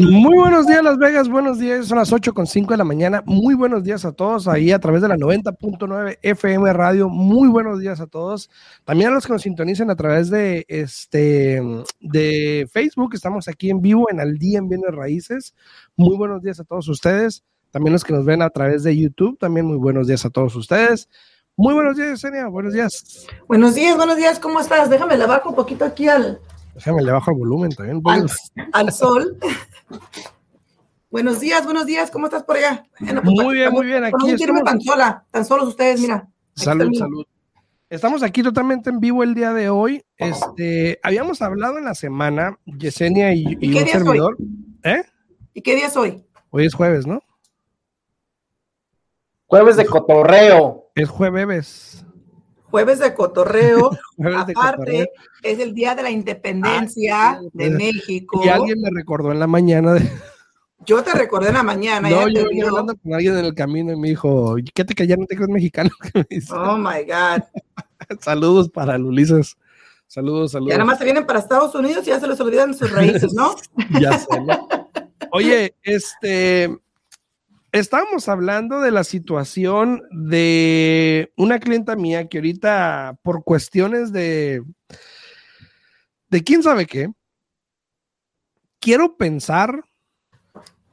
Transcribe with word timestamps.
Muy 0.00 0.36
buenos 0.36 0.66
días, 0.66 0.82
Las 0.82 0.96
Vegas. 0.96 1.28
Buenos 1.28 1.58
días. 1.58 1.86
Son 1.86 1.98
las 1.98 2.12
8 2.12 2.32
con 2.32 2.46
5 2.46 2.72
de 2.72 2.76
la 2.76 2.84
mañana. 2.84 3.22
Muy 3.26 3.54
buenos 3.54 3.82
días 3.82 4.04
a 4.04 4.12
todos 4.12 4.46
ahí 4.46 4.70
a 4.70 4.78
través 4.78 5.02
de 5.02 5.08
la 5.08 5.16
90.9 5.16 6.18
FM 6.22 6.72
Radio. 6.72 7.08
Muy 7.08 7.48
buenos 7.48 7.80
días 7.80 8.00
a 8.00 8.06
todos. 8.06 8.48
También 8.84 9.10
a 9.10 9.14
los 9.14 9.26
que 9.26 9.32
nos 9.32 9.42
sintonicen 9.42 9.90
a 9.90 9.96
través 9.96 10.30
de 10.30 10.64
este 10.68 11.60
de 12.00 12.68
Facebook. 12.72 13.14
Estamos 13.14 13.48
aquí 13.48 13.70
en 13.70 13.82
vivo 13.82 14.08
en 14.10 14.20
Al 14.20 14.38
Día 14.38 14.58
en 14.58 14.68
Bienes 14.68 14.94
Raíces. 14.94 15.54
Muy 15.96 16.16
buenos 16.16 16.42
días 16.42 16.60
a 16.60 16.64
todos 16.64 16.88
ustedes. 16.88 17.42
También 17.70 17.92
los 17.92 18.04
que 18.04 18.12
nos 18.12 18.24
ven 18.24 18.40
a 18.42 18.50
través 18.50 18.84
de 18.84 18.96
YouTube. 18.96 19.36
También 19.36 19.66
muy 19.66 19.76
buenos 19.78 20.06
días 20.06 20.24
a 20.24 20.30
todos 20.30 20.54
ustedes. 20.56 21.08
Muy 21.58 21.74
buenos 21.74 21.96
días, 21.96 22.10
Yesenia. 22.10 22.46
Buenos 22.46 22.72
días. 22.72 23.26
Buenos 23.48 23.74
días, 23.74 23.96
buenos 23.96 24.16
días. 24.16 24.38
¿Cómo 24.38 24.60
estás? 24.60 24.88
Déjame 24.88 25.18
le 25.18 25.26
bajo 25.26 25.48
un 25.48 25.56
poquito 25.56 25.84
aquí 25.84 26.06
al, 26.06 26.40
Déjame 26.76 27.02
le 27.02 27.10
bajo 27.10 27.32
el 27.32 27.36
volumen 27.36 27.70
también. 27.72 28.00
al, 28.04 28.30
al 28.72 28.92
sol. 28.92 29.36
buenos 31.10 31.40
días, 31.40 31.64
buenos 31.64 31.84
días. 31.84 32.12
¿Cómo 32.12 32.26
estás 32.26 32.44
por 32.44 32.58
allá? 32.58 32.84
Bueno, 33.00 33.22
Muy 33.24 33.56
bien, 33.56 33.72
muy 33.72 33.86
bien. 33.86 34.04
Aquí 34.04 34.30
estamos. 34.30 34.62
tan 34.62 34.80
sola, 34.80 35.24
tan 35.32 35.44
solos 35.44 35.66
ustedes, 35.70 36.00
mira. 36.00 36.28
Salud, 36.54 36.92
salud. 36.96 37.24
Estamos 37.90 38.22
aquí 38.22 38.40
totalmente 38.44 38.90
en 38.90 39.00
vivo 39.00 39.24
el 39.24 39.34
día 39.34 39.52
de 39.52 39.68
hoy. 39.68 40.04
Este, 40.16 41.00
habíamos 41.02 41.42
hablado 41.42 41.78
en 41.78 41.86
la 41.86 41.94
semana, 41.96 42.56
Yesenia 42.66 43.34
y, 43.34 43.44
y 43.60 43.72
qué 43.72 43.78
un 43.78 43.84
día 43.84 43.94
es 43.94 43.94
hoy? 43.96 44.04
servidor. 44.04 44.36
¿Eh? 44.84 45.02
¿Y 45.54 45.62
qué 45.62 45.74
día 45.74 45.88
es 45.88 45.96
hoy? 45.96 46.24
Hoy 46.50 46.66
es 46.66 46.74
jueves, 46.74 47.04
¿no? 47.04 47.20
Jueves 49.46 49.76
de 49.76 49.86
cotorreo. 49.86 50.87
Es 50.98 51.08
jueves. 51.08 52.04
Jueves 52.70 52.98
de 52.98 53.14
cotorreo. 53.14 53.90
Jueves 54.16 54.46
de 54.46 54.52
Aparte, 54.56 54.78
cotorreo. 54.80 55.06
es 55.42 55.58
el 55.60 55.74
día 55.74 55.94
de 55.94 56.02
la 56.02 56.10
independencia 56.10 57.30
Ah, 57.30 57.40
sí, 57.40 57.48
de 57.52 57.70
México. 57.70 58.42
Y 58.44 58.48
alguien 58.48 58.80
me 58.80 58.90
recordó 58.90 59.32
en 59.32 59.38
la 59.38 59.46
mañana. 59.46 59.94
de- 59.94 60.10
Yo 60.86 61.02
te 61.02 61.12
recordé 61.12 61.48
en 61.48 61.54
la 61.54 61.62
mañana. 61.62 62.08
no, 62.08 62.28
yo 62.28 62.46
venía 62.46 62.66
hablando 62.68 62.94
con 62.96 63.12
alguien 63.12 63.36
en 63.36 63.44
el 63.44 63.54
camino 63.54 63.92
y 63.92 63.96
me 63.96 64.08
dijo, 64.08 64.56
¿qué 64.74 64.84
te 64.84 64.94
que 64.94 65.06
ya 65.06 65.16
no 65.16 65.26
te 65.26 65.34
crees 65.36 65.50
mexicano? 65.50 65.90
Oh 66.50 66.76
my 66.78 67.04
God. 67.04 67.42
Saludos 68.20 68.68
para 68.70 68.94
el 68.96 69.04
Ulises. 69.04 69.56
Saludos, 70.06 70.52
saludos. 70.52 70.70
Ya 70.70 70.78
nada 70.78 70.86
más 70.86 70.98
se 70.98 71.04
vienen 71.04 71.26
para 71.26 71.40
Estados 71.40 71.74
Unidos 71.74 72.06
y 72.06 72.10
ya 72.10 72.20
se 72.20 72.26
les 72.26 72.40
olvidan 72.40 72.74
sus 72.74 72.90
raíces, 72.90 73.34
¿no? 73.34 73.54
Ya 74.00 74.18
sé, 74.18 74.40
¿no? 74.40 74.66
Oye, 75.32 75.74
este, 75.82 76.74
estábamos 77.72 78.28
hablando 78.28 78.80
de 78.80 78.90
la 78.90 79.04
situación 79.04 80.02
de 80.10 81.32
una 81.36 81.58
clienta 81.58 81.96
mía 81.96 82.28
que 82.28 82.38
ahorita, 82.38 83.18
por 83.22 83.44
cuestiones 83.44 84.12
de, 84.12 84.62
de 86.30 86.44
quién 86.44 86.62
sabe 86.62 86.86
qué, 86.86 87.10
quiero 88.80 89.16
pensar 89.16 89.82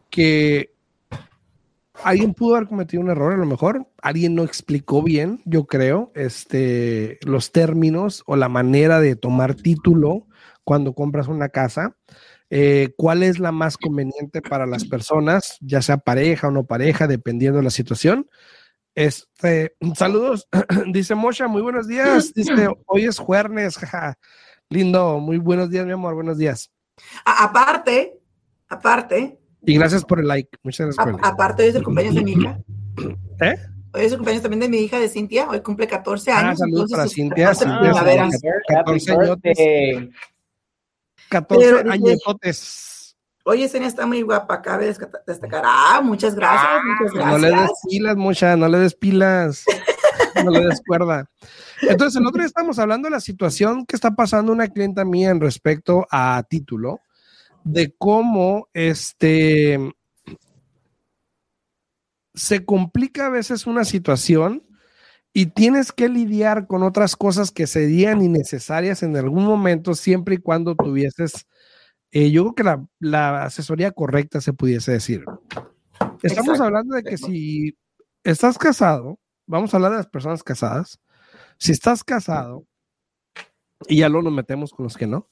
que 0.09 0.73
alguien 2.04 2.34
pudo 2.34 2.56
haber 2.56 2.67
cometido 2.67 3.02
un 3.02 3.10
error, 3.10 3.34
a 3.34 3.38
lo 3.38 3.45
mejor 3.45 3.88
alguien 4.02 4.36
no 4.36 4.44
explicó 4.44 5.02
bien, 5.02 5.42
yo 5.45 5.66
creo, 5.66 6.12
este, 6.16 7.20
los 7.26 7.52
términos 7.52 8.23
o 8.26 8.36
la 8.36 8.50
manera 8.50 9.00
de 9.00 9.16
tomar 9.16 9.56
título 9.56 10.28
cuando 10.64 10.94
compras 10.94 11.28
una 11.28 11.50
casa 11.50 11.95
eh, 12.58 12.94
cuál 12.95 13.22
es 13.22 13.38
la 13.38 13.52
más 13.52 13.75
conveniente 13.78 14.42
para 14.42 14.66
las 14.66 14.86
personas, 14.86 15.58
ya 15.59 15.81
sea 15.81 15.98
pareja 15.98 16.48
o 16.48 16.52
no 16.52 16.64
pareja, 16.66 17.06
dependiendo 17.06 17.58
de 17.58 17.64
la 17.66 17.70
situación. 17.70 18.30
Este, 18.95 19.75
saludos, 19.94 20.48
dice 20.94 21.16
Mosha, 21.16 21.50
muy 21.50 21.61
buenos 21.61 21.86
días. 21.86 22.33
Dice, 22.36 22.70
hoy 22.86 23.03
es 23.03 23.20
jueves, 23.20 23.76
jaja. 23.80 24.17
Lindo, 24.70 25.20
muy 25.20 25.38
buenos 25.38 25.70
días, 25.70 25.86
mi 25.86 25.92
amor, 25.92 26.16
buenos 26.16 26.38
días. 26.38 26.71
A- 27.26 27.43
aparte, 27.43 28.14
aparte, 28.70 29.37
Y 29.64 29.77
gracias 29.77 30.05
por 30.05 30.22
el 30.22 30.27
like. 30.30 30.49
Muchas 30.64 30.86
gracias 30.86 30.99
a- 30.99 31.04
por 31.04 31.10
el 31.10 31.16
like. 31.22 31.27
aparte 31.33 31.64
hoy 31.64 31.70
es 31.70 31.76
el 31.76 31.83
cumpleaños 31.83 32.16
de 32.16 32.23
mi 32.23 32.32
hija. 32.32 32.60
¿Eh? 33.42 33.55
Hoy 33.93 34.02
es 34.05 34.11
el 34.14 34.17
cumpleaños 34.17 34.43
también 34.43 34.61
de 34.61 34.70
mi 34.70 34.77
hija 34.77 34.98
de 34.98 35.10
Cintia. 35.10 35.49
Hoy 35.49 35.60
cumple 35.60 35.87
14 35.87 36.32
Ah, 36.32 36.39
años. 36.39 36.60
saludos 36.60 36.89
entonces, 36.92 36.98
para 36.98 37.10
Cintia, 37.10 37.45
14 37.48 37.66
Cintia, 37.66 37.80
primaveras. 37.82 38.39
saludos. 38.39 38.61
Happy 38.70 38.76
14 38.76 39.11
añotes. 39.11 39.58
Birthday. 41.42 41.58
14 41.60 41.66
Pero 41.66 41.78
dice- 41.84 41.94
añetotes. 41.94 43.18
Oye, 43.48 43.70
Senia 43.70 43.88
está 43.88 44.06
muy 44.08 44.22
guapa. 44.23 44.62
Cabe 44.62 44.88
destacar. 44.88 45.64
Ah, 45.66 46.02
muchas 46.04 46.34
gracias. 46.36 46.82
muchas 47.00 47.28
No 47.28 47.38
le 47.38 47.48
des 47.48 47.56
gracias. 47.56 47.80
pilas, 47.88 48.16
mucha, 48.18 48.56
no 48.56 48.68
le 48.68 48.78
des 48.80 48.96
pilas. 48.96 49.66
No 50.44 50.52
le 50.52 50.66
des 50.66 50.82
cuerda. 50.86 51.30
Entonces, 51.82 52.20
el 52.20 52.28
otro 52.28 52.40
día 52.40 52.48
estamos 52.48 52.78
hablando 52.78 53.06
de 53.08 53.12
la 53.12 53.22
situación 53.22 53.86
que 53.86 53.96
está 53.96 54.12
pasando 54.12 54.52
una 54.52 54.68
clienta 54.68 55.06
mía 55.06 55.30
en 55.30 55.40
respecto 55.40 56.06
a 56.12 56.44
título, 56.50 57.00
de 57.64 57.96
cómo 57.98 58.67
este 58.73 59.80
se 62.34 62.66
complica 62.66 63.28
a 63.28 63.30
veces 63.30 63.66
una 63.66 63.86
situación 63.86 64.64
y 65.38 65.48
tienes 65.48 65.92
que 65.92 66.08
lidiar 66.08 66.66
con 66.66 66.82
otras 66.82 67.18
cosas 67.18 67.52
que 67.52 67.68
serían 67.68 68.23
innecesarias 68.23 69.04
en 69.04 69.18
algún 69.18 69.44
momento, 69.44 69.94
siempre 69.94 70.36
y 70.36 70.38
cuando 70.38 70.76
tuvieses, 70.76 71.46
eh, 72.12 72.32
yo 72.32 72.44
creo 72.44 72.56
que 72.56 72.64
la, 72.64 72.88
la 73.00 73.44
asesoría 73.44 73.92
correcta 73.92 74.40
se 74.40 74.54
pudiese 74.54 74.94
decir. 74.94 75.26
Estamos 76.23 76.54
Exacto. 76.54 76.64
hablando 76.64 76.96
de 76.96 77.04
que 77.04 77.18
si 77.18 77.78
estás 78.23 78.58
casado, 78.58 79.20
vamos 79.46 79.73
a 79.73 79.78
hablar 79.78 79.92
de 79.92 79.98
las 79.98 80.08
personas 80.08 80.42
casadas, 80.42 81.02
si 81.58 81.73
estás 81.73 82.06
casado, 82.06 82.66
y 83.90 83.98
ya 83.98 84.08
luego 84.08 84.30
nos 84.30 84.38
metemos 84.38 84.72
con 84.72 84.86
los 84.86 84.96
que 84.96 85.06
no, 85.06 85.28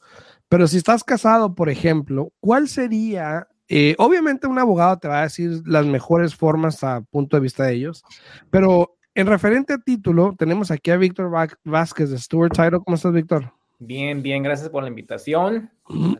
pero 0.50 0.68
si 0.68 0.76
estás 0.76 1.06
casado, 1.06 1.56
por 1.56 1.70
ejemplo, 1.70 2.34
¿cuál 2.42 2.68
sería? 2.68 3.48
eh, 3.70 3.96
obviamente 3.98 4.48
un 4.48 4.60
abogado 4.60 4.98
te 5.00 5.08
va 5.08 5.22
a 5.22 5.24
decir 5.24 5.62
las 5.66 5.86
mejores 5.86 6.36
formas 6.36 6.84
a 6.84 7.00
punto 7.00 7.38
de 7.38 7.42
vista 7.42 7.64
de 7.64 7.76
ellos, 7.76 8.04
pero 8.50 8.98
en 9.16 9.28
referente 9.28 9.74
a 9.74 9.78
título, 9.78 10.36
tenemos 10.38 10.72
aquí 10.72 10.92
a 10.92 10.98
Víctor 10.98 11.32
Vázquez 11.64 12.10
de 12.10 12.18
Stuart 12.18 12.54
Title. 12.54 12.80
¿Cómo 12.84 12.96
estás, 12.96 13.14
Víctor? 13.14 13.52
Bien, 13.80 14.22
bien, 14.24 14.44
gracias 14.44 14.70
por 14.70 14.84
la 14.84 14.90
invitación. 14.90 15.70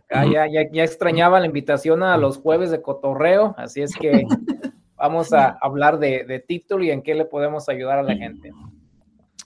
Acá 0.10 0.26
ya, 0.26 0.48
ya, 0.48 0.70
ya 0.72 0.84
extrañaba 0.84 1.40
la 1.40 1.46
invitación 1.46 2.04
a 2.04 2.18
los 2.18 2.38
jueves 2.38 2.72
de 2.72 2.82
cotorreo, 2.82 3.56
así 3.58 3.82
es 3.82 3.96
que 3.96 4.26
vamos 4.98 5.34
a 5.34 5.58
hablar 5.62 5.98
de, 5.98 6.26
de 6.26 6.40
título 6.40 6.84
y 6.84 6.92
en 6.92 7.02
qué 7.02 7.16
le 7.16 7.26
podemos 7.26 7.70
ayudar 7.70 8.00
a 8.00 8.04
la 8.04 8.16
gente. 8.16 8.52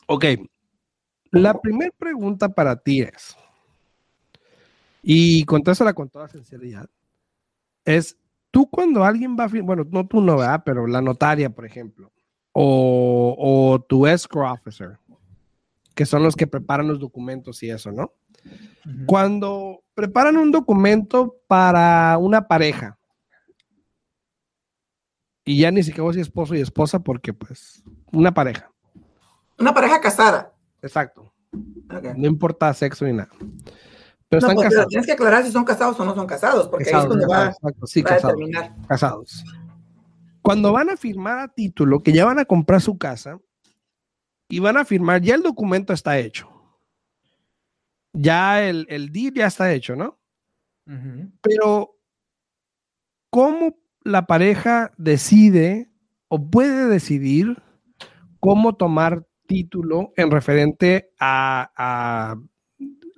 Ok. 0.07 0.25
La 1.31 1.53
primera 1.53 1.91
pregunta 1.97 2.49
para 2.49 2.75
ti 2.75 3.01
es, 3.01 3.37
y 5.03 5.43
contésala 5.45 5.93
con 5.93 6.09
toda 6.09 6.27
sinceridad, 6.27 6.89
es, 7.85 8.17
tú 8.51 8.69
cuando 8.69 9.03
alguien 9.03 9.37
va 9.39 9.45
a 9.45 9.49
firmar, 9.49 9.77
bueno, 9.77 9.89
no 9.91 10.07
tú 10.07 10.21
no, 10.21 10.37
¿verdad? 10.37 10.63
Pero 10.65 10.87
la 10.87 11.01
notaria, 11.01 11.49
por 11.49 11.65
ejemplo, 11.65 12.11
o, 12.59 13.35
o 13.37 13.81
tu 13.81 14.07
escrow 14.07 14.51
officer, 14.51 14.97
que 15.93 16.07
son 16.07 16.23
los 16.23 16.35
que 16.35 16.47
preparan 16.47 16.87
los 16.87 16.99
documentos 16.99 17.61
y 17.61 17.69
eso, 17.69 17.91
¿no? 17.91 18.13
Cuando 19.05 19.83
preparan 19.93 20.37
un 20.37 20.51
documento 20.51 21.35
para 21.47 22.17
una 22.17 22.47
pareja, 22.47 22.97
y 25.45 25.59
ya 25.59 25.71
ni 25.71 25.83
siquiera 25.83 26.03
a 26.05 26.07
decir 26.07 26.21
esposo 26.23 26.55
y 26.55 26.61
esposa, 26.61 26.99
porque 26.99 27.31
pues, 27.33 27.83
una 28.11 28.33
pareja, 28.33 28.71
Una 29.59 29.73
pareja 29.73 30.01
casada. 30.01 30.51
exacto. 30.81 31.31
No 32.15 32.27
importa 32.27 32.73
sexo 32.73 33.05
ni 33.05 33.13
nada. 33.13 33.29
Pero 34.29 34.41
No, 34.41 34.47
están 34.47 34.55
pues, 34.55 34.67
pero 34.67 34.69
casados. 34.69 34.87
tienes 34.89 35.05
que 35.05 35.13
aclarar 35.13 35.45
si 35.45 35.51
son 35.51 35.63
casados 35.63 35.99
o 35.99 36.05
no 36.05 36.13
son 36.15 36.25
casados, 36.27 36.67
porque 36.67 36.85
ahí 36.85 36.89
es 36.89 36.91
Casados, 36.95 37.09
donde 37.17 37.27
va, 37.27 37.45
exacto, 37.47 37.87
sí, 37.87 38.01
va 38.01 38.09
a 38.09 38.13
casados, 38.15 38.35
determinar. 38.35 38.75
casados. 38.87 39.43
Cuando 40.47 40.71
van 40.71 40.89
a 40.89 40.95
firmar 40.95 41.39
a 41.39 41.49
título, 41.49 42.01
que 42.01 42.13
ya 42.13 42.23
van 42.23 42.39
a 42.39 42.45
comprar 42.45 42.79
su 42.79 42.97
casa, 42.97 43.37
y 44.47 44.59
van 44.59 44.77
a 44.77 44.85
firmar, 44.85 45.21
ya 45.21 45.35
el 45.35 45.43
documento 45.43 45.91
está 45.91 46.17
hecho. 46.19 46.49
Ya 48.13 48.63
el, 48.63 48.85
el 48.87 49.11
deed 49.11 49.33
ya 49.35 49.47
está 49.47 49.73
hecho, 49.73 49.97
¿no? 49.97 50.17
Pero, 51.41 51.97
¿cómo 53.29 53.77
la 54.03 54.25
pareja 54.25 54.93
decide 54.95 55.91
o 56.29 56.49
puede 56.49 56.87
decidir 56.87 57.61
cómo 58.39 58.77
tomar 58.77 59.27
título 59.47 60.13
en 60.15 60.31
referente 60.31 61.11
a, 61.19 61.73
a 61.75 62.41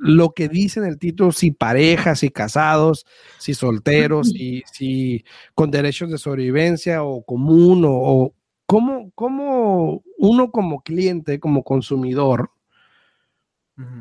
lo 0.01 0.31
que 0.31 0.48
dice 0.48 0.80
en 0.80 0.86
el 0.86 0.98
título, 0.98 1.31
si 1.34 1.51
parejas, 1.51 2.19
si 2.19 2.30
casados, 2.30 3.06
si 3.38 3.54
solteros, 3.54 4.30
si, 4.30 4.63
si 4.72 5.25
con 5.54 5.69
derechos 5.72 6.10
de 6.10 6.18
sobrevivencia 6.18 7.04
o 7.04 7.22
común, 7.24 7.84
o, 7.86 7.92
o 7.92 8.34
cómo, 8.66 9.12
cómo 9.13 10.01
uno 10.18 10.51
como 10.51 10.81
cliente, 10.81 11.40
como 11.42 11.63
consumidor, 11.63 12.50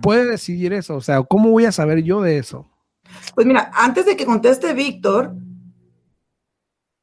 puede 0.00 0.24
decidir 0.26 0.72
eso? 0.72 0.94
O 0.96 1.00
sea, 1.00 1.22
¿cómo 1.22 1.50
voy 1.50 1.64
a 1.64 1.72
saber 1.72 2.02
yo 2.02 2.20
de 2.22 2.38
eso? 2.38 2.68
Pues 3.34 3.46
mira, 3.46 3.70
antes 3.74 4.06
de 4.06 4.16
que 4.16 4.24
conteste 4.26 4.74
Víctor, 4.74 5.34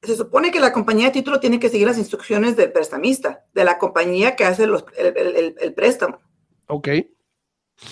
se 0.01 0.15
supone 0.15 0.51
que 0.51 0.59
la 0.59 0.71
compañía 0.71 1.07
de 1.07 1.11
título 1.13 1.39
tiene 1.39 1.59
que 1.59 1.69
seguir 1.69 1.87
las 1.87 1.97
instrucciones 1.97 2.55
del 2.55 2.71
prestamista, 2.71 3.45
de 3.53 3.63
la 3.65 3.77
compañía 3.77 4.35
que 4.35 4.45
hace 4.45 4.67
los- 4.67 4.85
el, 4.97 5.17
el- 5.17 5.35
el- 5.35 5.55
el 5.59 5.73
préstamo. 5.73 6.19
Ok. 6.67 6.89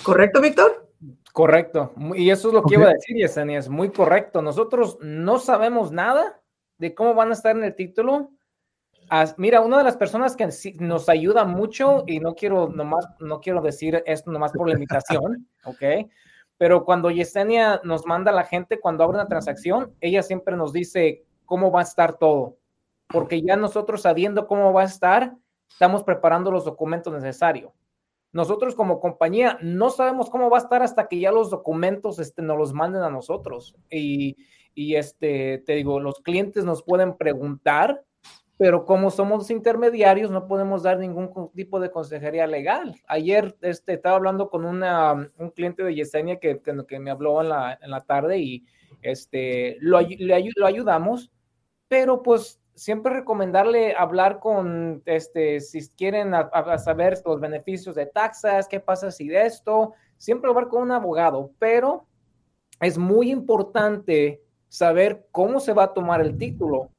¿Correcto, 0.03 0.39
Víctor? 0.41 0.82
Correcto. 1.31 1.93
Y 2.15 2.29
eso 2.29 2.49
es 2.49 2.53
lo 2.53 2.63
que 2.63 2.75
iba 2.75 2.85
a 2.85 2.93
decir, 2.93 3.17
Yesenia, 3.17 3.59
es 3.59 3.69
muy 3.69 3.91
correcto. 3.91 4.41
Nosotros 4.41 4.97
no 5.01 5.39
sabemos 5.39 5.91
nada 5.91 6.41
de 6.77 6.93
cómo 6.93 7.13
van 7.13 7.29
a 7.29 7.33
estar 7.33 7.55
en 7.55 7.63
el 7.63 7.75
título. 7.75 8.31
mira, 9.37 9.61
una 9.61 9.79
de 9.79 9.83
las 9.83 9.97
personas 9.97 10.35
que 10.35 10.47
nos 10.79 11.09
ayuda 11.09 11.45
mucho, 11.45 12.03
y 12.07 12.19
no 12.19 12.35
quiero 12.35 12.69
nomás, 12.69 13.07
no 13.19 13.39
quiero 13.39 13.61
decir 13.61 14.03
esto 14.05 14.31
nomás 14.31 14.51
por 14.51 14.67
la 14.67 14.75
invitación, 14.75 15.47
¿ok? 15.65 15.83
Pero 16.57 16.85
cuando 16.85 17.09
Yesenia 17.09 17.81
nos 17.83 18.05
manda 18.05 18.31
a 18.31 18.35
la 18.35 18.43
gente, 18.43 18.79
cuando 18.79 19.03
abre 19.03 19.15
una 19.15 19.27
transacción, 19.27 19.93
ella 20.01 20.21
siempre 20.21 20.55
nos 20.55 20.71
dice 20.71 21.25
cómo 21.45 21.71
va 21.71 21.79
a 21.79 21.83
estar 21.83 22.17
todo. 22.17 22.57
Porque 23.07 23.41
ya 23.41 23.55
nosotros 23.55 24.03
sabiendo 24.03 24.47
cómo 24.47 24.71
va 24.71 24.83
a 24.83 24.85
estar, 24.85 25.35
estamos 25.67 26.03
preparando 26.03 26.51
los 26.51 26.63
documentos 26.63 27.11
necesarios. 27.11 27.71
Nosotros 28.33 28.73
como 28.73 28.99
compañía 28.99 29.59
no 29.61 29.91
sabemos 29.91 30.29
cómo 30.31 30.49
va 30.49 30.57
a 30.57 30.61
estar 30.61 30.81
hasta 30.81 31.07
que 31.07 31.19
ya 31.19 31.31
los 31.31 31.51
documentos 31.51 32.17
este, 32.17 32.41
nos 32.41 32.57
los 32.57 32.73
manden 32.73 33.03
a 33.03 33.11
nosotros. 33.11 33.75
Y, 33.91 34.37
y 34.73 34.95
este, 34.95 35.59
te 35.59 35.73
digo, 35.73 35.99
los 35.99 36.19
clientes 36.19 36.65
nos 36.65 36.83
pueden 36.83 37.15
preguntar, 37.15 38.03
pero 38.57 38.85
como 38.85 39.11
somos 39.11 39.51
intermediarios 39.51 40.31
no 40.31 40.47
podemos 40.47 40.81
dar 40.81 40.97
ningún 40.97 41.51
tipo 41.53 41.79
de 41.79 41.91
consejería 41.91 42.47
legal. 42.47 42.95
Ayer 43.07 43.55
este, 43.61 43.93
estaba 43.93 44.15
hablando 44.15 44.49
con 44.49 44.65
una, 44.65 45.31
un 45.37 45.51
cliente 45.51 45.83
de 45.83 45.93
Yesenia 45.93 46.39
que, 46.39 46.59
que, 46.59 46.99
me 46.99 47.11
habló 47.11 47.39
en 47.41 47.49
la, 47.49 47.77
en 47.79 47.91
la 47.91 48.01
tarde 48.01 48.39
y 48.39 48.65
este, 49.03 49.77
lo, 49.79 50.01
le, 50.01 50.49
lo 50.55 50.65
ayudamos, 50.65 51.31
pero 51.87 52.23
pues 52.23 52.62
siempre 52.75 53.13
recomendarle 53.13 53.95
hablar 53.95 54.39
con, 54.39 55.01
este, 55.05 55.59
si 55.59 55.87
quieren 55.89 56.33
saber 56.77 57.19
los 57.25 57.39
beneficios 57.39 57.95
de 57.95 58.05
taxas, 58.05 58.67
qué 58.67 58.79
pasa 58.79 59.11
si 59.11 59.27
de 59.27 59.45
esto, 59.45 59.93
siempre 60.17 60.49
hablar 60.49 60.67
con 60.67 60.83
un 60.83 60.91
abogado, 60.91 61.51
pero 61.59 62.07
es 62.79 62.97
muy 62.97 63.31
importante 63.31 64.41
saber 64.67 65.27
cómo 65.31 65.59
se 65.59 65.73
va 65.73 65.83
a 65.83 65.93
tomar 65.93 66.21
el 66.21 66.37
título, 66.37 66.91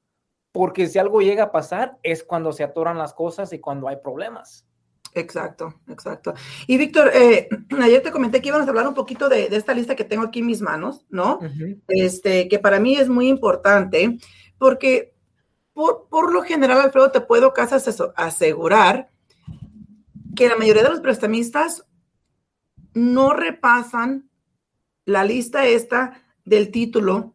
porque 0.53 0.87
si 0.87 0.99
algo 0.99 1.21
llega 1.21 1.45
a 1.45 1.53
pasar 1.53 1.99
es 2.03 2.23
cuando 2.23 2.53
se 2.53 2.63
atoran 2.63 2.99
las 2.99 3.13
cosas 3.13 3.53
y 3.53 3.59
cuando 3.59 3.89
hay 3.89 3.97
problemas. 3.97 4.67
Exacto, 5.15 5.75
exacto. 5.89 6.35
Y 6.67 6.77
Víctor, 6.77 7.11
eh, 7.15 7.49
ayer 7.83 8.03
te 8.03 8.11
comenté 8.11 8.41
que 8.41 8.49
íbamos 8.49 8.67
a 8.67 8.71
hablar 8.71 8.87
un 8.87 8.95
poquito 8.95 9.29
de, 9.29 9.47
esta 9.47 9.75
lista 9.75 9.95
que 9.95 10.05
tengo 10.05 10.25
aquí 10.25 10.41
en 10.41 10.47
mis 10.47 10.61
manos, 10.61 11.07
¿no? 11.09 11.39
Este, 11.89 12.49
que 12.49 12.59
para 12.59 12.81
mí 12.81 12.97
es 12.97 13.09
muy 13.09 13.29
importante, 13.29 14.19
porque 14.59 15.14
por, 15.75 16.33
lo 16.33 16.43
general, 16.43 16.81
Alfredo, 16.81 17.11
te 17.11 17.21
puedo 17.21 17.53
casi 17.53 17.75
asegurar 18.17 19.11
que 20.37 20.49
la 20.49 20.57
mayoría 20.57 20.85
de 20.85 20.91
los 20.91 21.01
prestamistas 21.01 21.85
no 22.95 23.33
repasan 23.35 24.31
la 25.05 25.25
lista 25.25 25.67
esta 25.67 26.23
del 26.45 26.71
título 26.71 27.35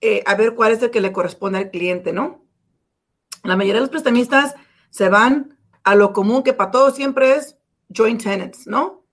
eh, 0.00 0.22
a 0.26 0.34
ver 0.34 0.56
cuál 0.56 0.72
es 0.72 0.82
el 0.82 0.90
que 0.90 1.00
le 1.00 1.12
corresponde 1.12 1.58
al 1.58 1.70
cliente, 1.70 2.12
¿no? 2.12 2.44
La 3.44 3.56
mayoría 3.56 3.74
de 3.76 3.82
los 3.82 3.90
prestamistas 3.90 4.54
se 4.90 5.08
van 5.08 5.56
a 5.84 5.94
lo 5.94 6.12
común 6.12 6.42
que 6.42 6.52
para 6.52 6.72
todos 6.72 6.96
siempre 6.96 7.36
es 7.36 7.56
joint 7.88 8.20
tenants, 8.20 8.66
¿no? 8.66 9.06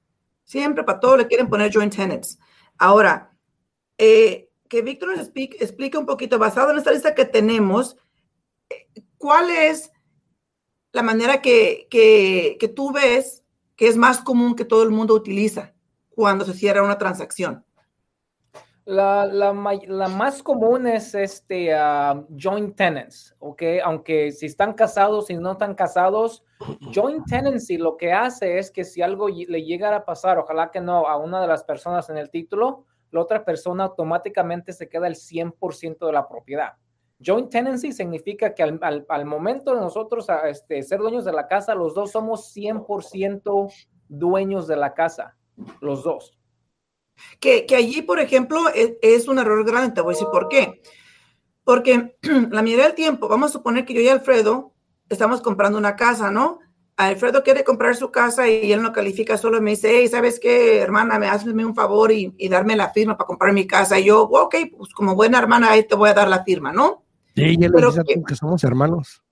Siempre 0.43 0.83
para 0.83 0.99
todos 0.99 1.19
le 1.19 1.27
quieren 1.27 1.47
poner 1.47 1.71
joint 1.71 1.95
tenants. 1.95 2.39
Ahora, 2.79 3.31
eh, 3.99 4.48
que 4.69 4.83
Víctor 4.83 5.09
nos 5.09 5.27
explique, 5.27 5.97
un 5.97 6.05
poquito, 6.05 6.37
basado 6.37 6.71
en 6.71 6.77
esta 6.77 6.91
lista 6.91 7.15
que 7.15 7.25
tenemos, 7.25 7.97
¿cuál 9.17 9.49
es 9.49 9.91
la 10.91 11.01
manera 11.01 11.41
que, 11.41 11.87
que, 11.89 12.73
tú 12.75 12.91
ves 12.93 13.43
que 13.75 13.87
es 13.87 13.97
más 13.97 14.19
común 14.19 14.55
que 14.55 14.65
todo 14.65 14.83
el 14.83 14.91
mundo 14.91 15.15
utiliza 15.15 15.73
cuando 16.09 16.45
se 16.45 16.53
cierra 16.53 16.83
una 16.83 16.99
transacción? 16.99 17.65
La, 18.85 19.25
la, 19.25 19.53
más 19.53 20.41
común 20.41 20.87
es 20.87 21.13
este 21.13 21.75
uh, 21.75 22.25
joint 22.35 22.75
tenants, 22.75 23.35
¿ok? 23.37 23.61
Aunque 23.83 24.31
si 24.31 24.47
están 24.47 24.73
casados 24.73 25.29
y 25.29 25.35
no 25.35 25.51
están 25.51 25.75
casados, 25.75 26.43
joint 26.91 27.23
tenancy 27.27 27.77
lo 27.77 27.97
que 27.97 28.11
hace 28.11 28.57
es 28.57 28.71
que 28.71 28.83
si 28.83 29.03
algo 29.03 29.27
le 29.29 29.63
llegara 29.63 29.97
a 29.97 30.05
pasar, 30.05 30.39
ojalá 30.39 30.71
que 30.71 30.81
no, 30.81 31.07
a 31.07 31.17
una 31.17 31.39
de 31.39 31.47
las 31.47 31.63
personas 31.63 32.09
en 32.09 32.17
el 32.17 32.31
título, 32.31 32.87
la 33.11 33.21
otra 33.21 33.43
persona 33.43 33.85
automáticamente 33.85 34.73
se 34.73 34.87
queda 34.87 35.07
el 35.07 35.15
100% 35.15 36.05
de 36.05 36.13
la 36.13 36.27
propiedad. 36.27 36.73
Joint 37.23 37.49
tenancy 37.49 37.91
significa 37.91 38.53
que 38.53 38.63
al, 38.63 39.25
momento 39.25 39.73
de 39.73 39.81
nosotros 39.81 40.27
este, 40.45 40.81
ser 40.83 40.99
dueños 40.99 41.25
de 41.25 41.33
la 41.33 41.47
casa, 41.47 41.75
los 41.75 41.93
dos 41.93 42.11
somos 42.11 42.55
100% 42.55 43.71
dueños 44.07 44.67
de 44.67 44.77
la 44.77 44.93
casa, 44.93 45.35
los 45.81 46.03
dos. 46.03 46.39
Que, 47.41 47.65
allí, 47.75 48.01
por 48.01 48.19
ejemplo, 48.19 48.69
es, 48.69 48.93
es, 49.01 49.27
un 49.27 49.39
error 49.39 49.65
grande, 49.65 49.93
te 49.93 50.01
voy 50.01 50.13
a 50.13 50.15
decir 50.15 50.29
por 50.31 50.47
qué. 50.47 50.81
Porque 51.65 52.15
la 52.21 52.61
mayoría 52.61 52.85
del 52.85 52.95
tiempo, 52.95 53.27
vamos 53.27 53.49
a 53.49 53.53
suponer 53.53 53.85
que 53.85 53.93
yo 53.93 54.01
y 54.01 54.07
Alfredo 54.07 54.73
estamos 55.09 55.41
comprando 55.41 55.77
una 55.77 55.97
casa, 55.97 56.31
¿no? 56.31 56.59
Alfredo 57.07 57.43
quiere 57.43 57.63
comprar 57.63 57.95
su 57.95 58.11
casa 58.11 58.49
y 58.49 58.73
él 58.73 58.81
no 58.81 58.91
califica, 58.91 59.37
solo 59.37 59.61
me 59.61 59.71
dice, 59.71 59.89
hey, 59.89 60.09
¿sabes 60.09 60.37
qué, 60.37 60.79
hermana? 60.79 61.17
Me 61.17 61.27
haces 61.27 61.47
un 61.47 61.73
favor 61.73 62.11
y, 62.11 62.35
darme 62.49 62.75
la 62.75 62.89
firma 62.89 63.15
para 63.17 63.25
comprar 63.25 63.53
mi 63.53 63.65
casa. 63.65 63.97
Y 63.97 64.05
yo, 64.05 64.23
ok, 64.23 64.55
pues 64.77 64.93
como 64.93 65.15
buena 65.15 65.39
hermana, 65.39 65.71
ahí 65.71 65.87
te 65.87 65.95
voy 65.95 66.09
a 66.09 66.13
dar 66.13 66.27
la 66.27 66.43
firma, 66.43 66.73
¿no? 66.73 67.05
Sí, 67.35 67.55
ya 67.57 67.69
le 67.69 67.85
dice 67.85 68.01
que, 68.05 68.21
que 68.21 68.35
somos 68.35 68.65
hermanos. 68.65 69.23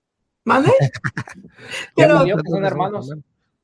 ¿Mande? 0.46 0.72
pero, 1.94 2.24
son 2.46 2.64
hermanos. 2.64 3.10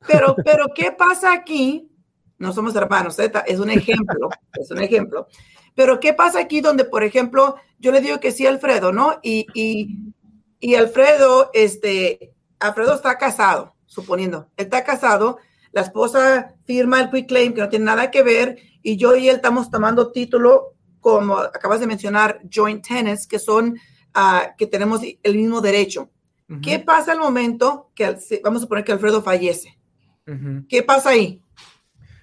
Pero, 0.06 0.36
pero, 0.44 0.66
¿qué 0.74 0.92
pasa 0.92 1.32
aquí? 1.32 1.90
No 2.36 2.52
somos 2.52 2.76
hermanos, 2.76 3.18
¿eh? 3.20 3.32
es 3.46 3.58
un 3.58 3.70
ejemplo, 3.70 4.28
es 4.52 4.70
un 4.70 4.82
ejemplo. 4.82 5.28
Pero, 5.74 5.98
¿qué 5.98 6.12
pasa 6.12 6.40
aquí 6.40 6.60
donde, 6.60 6.84
por 6.84 7.04
ejemplo, 7.04 7.56
yo 7.78 7.90
le 7.90 8.02
digo 8.02 8.20
que 8.20 8.32
sí 8.32 8.46
a 8.46 8.50
Alfredo, 8.50 8.92
¿no? 8.92 9.18
Y, 9.22 9.46
y, 9.54 10.12
y 10.60 10.74
Alfredo, 10.74 11.48
este, 11.54 12.34
Alfredo 12.60 12.96
está 12.96 13.16
casado 13.16 13.73
suponiendo, 13.86 14.50
él 14.56 14.64
está 14.66 14.84
casado, 14.84 15.38
la 15.72 15.80
esposa 15.80 16.54
firma 16.64 17.00
el 17.00 17.10
quick 17.10 17.28
claim 17.28 17.52
que 17.52 17.60
no 17.60 17.68
tiene 17.68 17.84
nada 17.84 18.10
que 18.10 18.22
ver 18.22 18.58
y 18.82 18.96
yo 18.96 19.16
y 19.16 19.28
él 19.28 19.36
estamos 19.36 19.70
tomando 19.70 20.12
título 20.12 20.74
como 21.00 21.36
acabas 21.36 21.80
de 21.80 21.86
mencionar, 21.86 22.40
joint 22.50 22.86
tenants, 22.86 23.26
que 23.26 23.38
son, 23.38 23.76
uh, 24.16 24.56
que 24.56 24.66
tenemos 24.66 25.02
el 25.22 25.36
mismo 25.36 25.60
derecho. 25.60 26.10
¿Qué 26.62 26.78
pasa 26.78 27.12
al 27.12 27.18
momento 27.18 27.90
que, 27.94 28.16
vamos 28.42 28.62
a 28.62 28.66
poner 28.66 28.84
que 28.84 28.92
Alfredo 28.92 29.22
fallece? 29.22 29.78
¿Qué 30.68 30.82
pasa 30.82 31.10
ahí? 31.10 31.42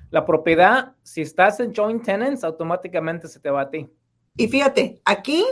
La 0.10 0.26
propiedad, 0.26 0.96
si 1.04 1.22
estás 1.22 1.60
en 1.60 1.76
joint 1.76 2.04
tenants, 2.04 2.44
automáticamente 2.44 3.28
se 3.28 3.40
te 3.40 3.52
va 3.52 3.62
a 3.62 3.70
ti. 3.70 3.88
Y 4.36 4.48
fíjate, 4.48 5.02
aquí 5.06 5.46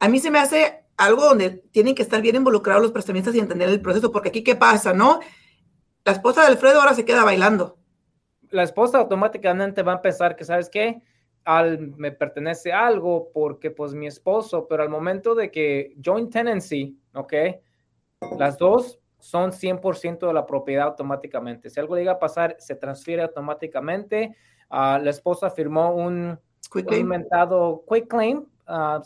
a 0.00 0.08
mí 0.08 0.18
se 0.18 0.30
me 0.30 0.38
hace 0.38 0.84
algo 0.98 1.24
donde 1.24 1.50
tienen 1.70 1.94
que 1.94 2.02
estar 2.02 2.20
bien 2.20 2.36
involucrados 2.36 2.82
los 2.82 2.92
prestamistas 2.92 3.34
y 3.34 3.38
entender 3.38 3.68
el 3.68 3.80
proceso, 3.80 4.12
porque 4.12 4.28
aquí, 4.28 4.42
¿qué 4.42 4.56
pasa, 4.56 4.92
no? 4.92 5.20
La 6.04 6.12
esposa 6.12 6.42
de 6.42 6.48
Alfredo 6.48 6.80
ahora 6.80 6.94
se 6.94 7.04
queda 7.04 7.24
bailando. 7.24 7.78
La 8.50 8.64
esposa 8.64 8.98
automáticamente 8.98 9.82
va 9.82 9.94
a 9.94 10.02
pensar 10.02 10.34
que, 10.34 10.44
¿sabes 10.44 10.68
qué? 10.68 11.00
Al, 11.44 11.94
me 11.96 12.10
pertenece 12.10 12.72
algo 12.72 13.30
porque 13.32 13.70
pues 13.70 13.94
mi 13.94 14.06
esposo, 14.06 14.66
pero 14.66 14.82
al 14.82 14.88
momento 14.88 15.34
de 15.34 15.50
que 15.50 15.94
joint 16.04 16.32
tenancy, 16.32 16.98
¿ok? 17.14 17.32
Las 18.36 18.58
dos 18.58 18.98
son 19.18 19.52
100% 19.52 20.26
de 20.26 20.32
la 20.32 20.46
propiedad 20.46 20.88
automáticamente. 20.88 21.70
Si 21.70 21.78
algo 21.78 21.96
llega 21.96 22.12
a 22.12 22.18
pasar, 22.18 22.56
se 22.58 22.74
transfiere 22.74 23.22
automáticamente. 23.22 24.34
Uh, 24.70 24.98
la 25.00 25.10
esposa 25.10 25.50
firmó 25.50 25.94
un, 25.94 26.38
quick 26.72 26.90
inventado 26.92 27.84
quick 27.88 28.08
claim. 28.08 28.44
Uh, 28.66 29.00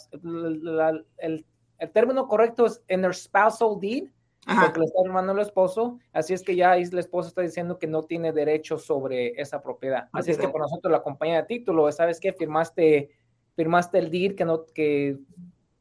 el 1.18 1.46
el 1.82 1.90
término 1.90 2.28
correcto 2.28 2.66
es 2.66 2.80
interspousal 2.88 3.80
deed, 3.80 4.04
porque 4.46 4.78
le 4.78 4.86
está 4.86 5.02
firmando 5.02 5.32
el 5.32 5.40
esposo, 5.40 5.98
así 6.12 6.32
es 6.32 6.42
que 6.42 6.54
ya 6.54 6.76
el 6.76 6.96
esposo 6.96 7.28
está 7.28 7.42
diciendo 7.42 7.76
que 7.78 7.88
no 7.88 8.04
tiene 8.04 8.32
derecho 8.32 8.78
sobre 8.78 9.40
esa 9.40 9.60
propiedad. 9.60 10.08
Así 10.12 10.30
es 10.30 10.38
que 10.38 10.48
por 10.48 10.60
nosotros 10.60 10.92
la 10.92 11.02
compañía 11.02 11.38
de 11.38 11.48
título, 11.48 11.90
¿sabes 11.90 12.20
qué? 12.20 12.32
Firmaste, 12.32 13.10
firmaste 13.56 13.98
el 13.98 14.12
deed 14.12 14.36
que 14.36 14.44
no, 14.44 14.64
que 14.66 15.18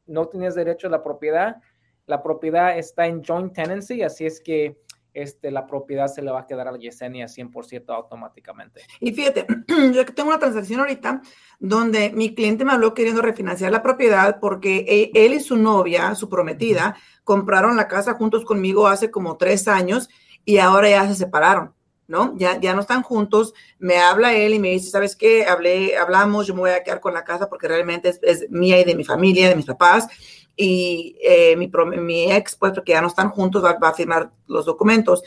no 0.06 0.26
tienes 0.26 0.56
derecho 0.56 0.88
a 0.88 0.90
la 0.90 1.04
propiedad. 1.04 1.60
La 2.06 2.20
propiedad 2.20 2.76
está 2.76 3.06
en 3.06 3.22
joint 3.22 3.52
tenancy, 3.52 4.02
así 4.02 4.26
es 4.26 4.40
que 4.40 4.80
este, 5.14 5.50
la 5.50 5.66
propiedad 5.66 6.08
se 6.08 6.22
le 6.22 6.30
va 6.30 6.40
a 6.40 6.46
quedar 6.46 6.68
a 6.68 6.76
Yesenia 6.76 7.26
100% 7.26 7.84
automáticamente. 7.94 8.82
Y 9.00 9.12
fíjate, 9.12 9.46
yo 9.92 10.04
tengo 10.06 10.30
una 10.30 10.38
transacción 10.38 10.80
ahorita 10.80 11.22
donde 11.58 12.10
mi 12.10 12.34
cliente 12.34 12.64
me 12.64 12.72
habló 12.72 12.94
queriendo 12.94 13.22
refinanciar 13.22 13.72
la 13.72 13.82
propiedad 13.82 14.38
porque 14.40 14.84
e, 14.88 15.24
él 15.24 15.34
y 15.34 15.40
su 15.40 15.56
novia, 15.56 16.14
su 16.14 16.28
prometida, 16.28 16.96
compraron 17.24 17.76
la 17.76 17.88
casa 17.88 18.14
juntos 18.14 18.44
conmigo 18.44 18.86
hace 18.88 19.10
como 19.10 19.36
tres 19.36 19.68
años 19.68 20.08
y 20.44 20.58
ahora 20.58 20.90
ya 20.90 21.06
se 21.08 21.14
separaron. 21.14 21.74
¿No? 22.08 22.34
Ya, 22.36 22.60
ya 22.60 22.74
no 22.74 22.80
están 22.80 23.02
juntos, 23.02 23.54
me 23.78 23.98
habla 23.98 24.34
él 24.34 24.54
y 24.54 24.58
me 24.58 24.70
dice, 24.70 24.90
¿sabes 24.90 25.16
qué? 25.16 25.46
Hablé, 25.46 25.96
hablamos, 25.96 26.46
yo 26.46 26.54
me 26.54 26.60
voy 26.60 26.70
a 26.70 26.82
quedar 26.82 27.00
con 27.00 27.14
la 27.14 27.24
casa 27.24 27.48
porque 27.48 27.68
realmente 27.68 28.08
es, 28.08 28.20
es 28.22 28.50
mía 28.50 28.80
y 28.80 28.84
de 28.84 28.94
mi 28.94 29.04
familia, 29.04 29.48
de 29.48 29.56
mis 29.56 29.66
papás, 29.66 30.08
y 30.56 31.16
eh, 31.22 31.56
mi, 31.56 31.70
mi, 31.98 32.32
ex, 32.32 32.56
pues 32.56 32.72
porque 32.72 32.92
ya 32.92 33.00
no 33.00 33.08
están 33.08 33.30
juntos, 33.30 33.64
va, 33.64 33.76
a 33.80 33.94
firmar 33.94 34.30
los 34.46 34.66
documentos. 34.66 35.22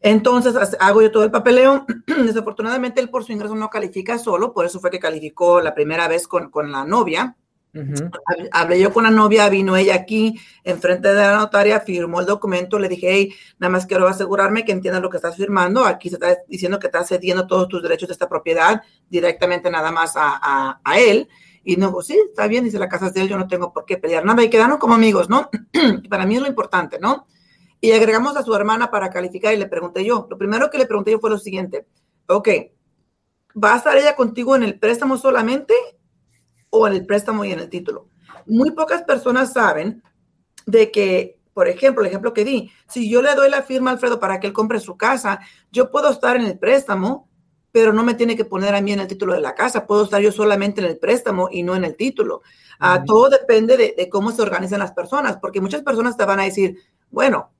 Entonces 0.00 0.54
hago 0.80 1.00
yo 1.00 1.10
todo 1.10 1.24
el 1.24 1.30
papeleo. 1.30 1.86
Desafortunadamente 2.06 3.00
él 3.00 3.08
por 3.08 3.24
su 3.24 3.32
ingreso 3.32 3.54
no 3.54 3.70
califica 3.70 4.18
solo, 4.18 4.52
por 4.52 4.66
eso 4.66 4.80
fue 4.80 4.90
que 4.90 4.98
calificó 4.98 5.60
la 5.60 5.74
primera 5.74 6.08
vez 6.08 6.28
con, 6.28 6.50
con 6.50 6.70
la 6.70 6.84
novia. 6.84 7.36
Hablé 8.52 8.80
yo 8.80 8.92
con 8.92 9.04
la 9.04 9.10
novia, 9.10 9.48
vino 9.48 9.76
ella 9.76 9.94
aquí 9.94 10.38
enfrente 10.62 11.08
de 11.08 11.14
la 11.14 11.36
notaria, 11.36 11.80
firmó 11.80 12.20
el 12.20 12.26
documento, 12.26 12.78
le 12.78 12.88
dije, 12.88 13.30
nada 13.58 13.70
más 13.70 13.86
quiero 13.86 14.06
asegurarme 14.06 14.64
que 14.64 14.72
entiendas 14.72 15.02
lo 15.02 15.08
que 15.10 15.16
estás 15.16 15.36
firmando. 15.36 15.84
Aquí 15.84 16.08
se 16.08 16.16
está 16.16 16.36
diciendo 16.48 16.78
que 16.78 16.88
estás 16.88 17.08
cediendo 17.08 17.46
todos 17.46 17.68
tus 17.68 17.82
derechos 17.82 18.08
de 18.08 18.12
esta 18.12 18.28
propiedad 18.28 18.82
directamente 19.08 19.70
nada 19.70 19.90
más 19.90 20.12
a 20.16 20.80
él. 20.98 21.28
Y 21.64 21.76
no, 21.76 21.92
pues 21.92 22.06
sí, 22.06 22.18
está 22.28 22.46
bien, 22.48 22.64
dice 22.64 22.78
la 22.78 22.88
casa 22.88 23.06
es 23.06 23.14
de 23.14 23.22
él, 23.22 23.28
yo 23.28 23.38
no 23.38 23.46
tengo 23.46 23.72
por 23.72 23.84
qué 23.84 23.96
pelear 23.96 24.24
nada 24.24 24.42
y 24.42 24.50
quedaron 24.50 24.78
como 24.78 24.94
amigos, 24.94 25.28
¿no? 25.28 25.48
para 26.10 26.26
mí 26.26 26.36
es 26.36 26.42
lo 26.42 26.48
importante, 26.48 26.98
¿no? 26.98 27.26
Y 27.80 27.92
agregamos 27.92 28.36
a 28.36 28.42
su 28.42 28.54
hermana 28.54 28.90
para 28.90 29.10
calificar 29.10 29.54
y 29.54 29.58
le 29.58 29.66
pregunté 29.66 30.04
yo, 30.04 30.26
lo 30.28 30.38
primero 30.38 30.70
que 30.70 30.78
le 30.78 30.86
pregunté 30.86 31.12
yo 31.12 31.20
fue 31.20 31.30
lo 31.30 31.38
siguiente, 31.38 31.86
ok, 32.26 32.48
¿va 33.62 33.74
a 33.74 33.76
estar 33.76 33.96
ella 33.96 34.16
contigo 34.16 34.56
en 34.56 34.64
el 34.64 34.78
préstamo 34.78 35.16
solamente 35.16 35.74
o 36.72 36.86
en 36.88 36.94
el 36.94 37.06
préstamo 37.06 37.44
y 37.44 37.52
en 37.52 37.60
el 37.60 37.68
título? 37.68 38.08
Muy 38.46 38.72
pocas 38.72 39.02
personas 39.02 39.52
saben 39.52 40.02
de 40.66 40.90
que, 40.90 41.38
por 41.54 41.68
ejemplo, 41.68 42.02
el 42.02 42.08
ejemplo 42.08 42.32
que 42.32 42.44
di, 42.44 42.72
si 42.88 43.08
yo 43.08 43.22
le 43.22 43.34
doy 43.34 43.50
la 43.50 43.62
firma 43.62 43.90
a 43.90 43.94
Alfredo 43.94 44.18
para 44.18 44.40
que 44.40 44.48
él 44.48 44.52
compre 44.52 44.80
su 44.80 44.96
casa, 44.96 45.40
yo 45.70 45.90
puedo 45.90 46.10
estar 46.10 46.36
en 46.36 46.42
el 46.42 46.58
préstamo, 46.58 47.28
pero 47.70 47.92
no 47.92 48.02
me 48.02 48.14
tiene 48.14 48.36
que 48.36 48.44
poner 48.44 48.74
a 48.74 48.80
mí 48.80 48.92
en 48.92 49.00
el 49.00 49.06
título 49.06 49.34
de 49.34 49.40
la 49.40 49.54
casa. 49.54 49.86
Puedo 49.86 50.04
estar 50.04 50.20
yo 50.20 50.32
solamente 50.32 50.80
en 50.80 50.86
el 50.86 50.98
préstamo 50.98 51.48
y 51.50 51.62
no 51.62 51.74
en 51.74 51.84
el 51.84 51.96
título. 51.96 52.42
Uh, 52.80 53.04
todo 53.04 53.28
depende 53.28 53.76
de, 53.76 53.94
de, 53.96 54.08
cómo 54.08 54.32
se 54.32 54.42
organizan 54.42 54.80
las 54.80 54.92
personas, 54.92 55.38
porque 55.40 55.60
muchas 55.60 55.82
personas 55.82 56.16
te 56.16 56.24
van 56.24 56.40
a 56.40 56.44
decir, 56.44 56.78
bueno, 57.10 57.52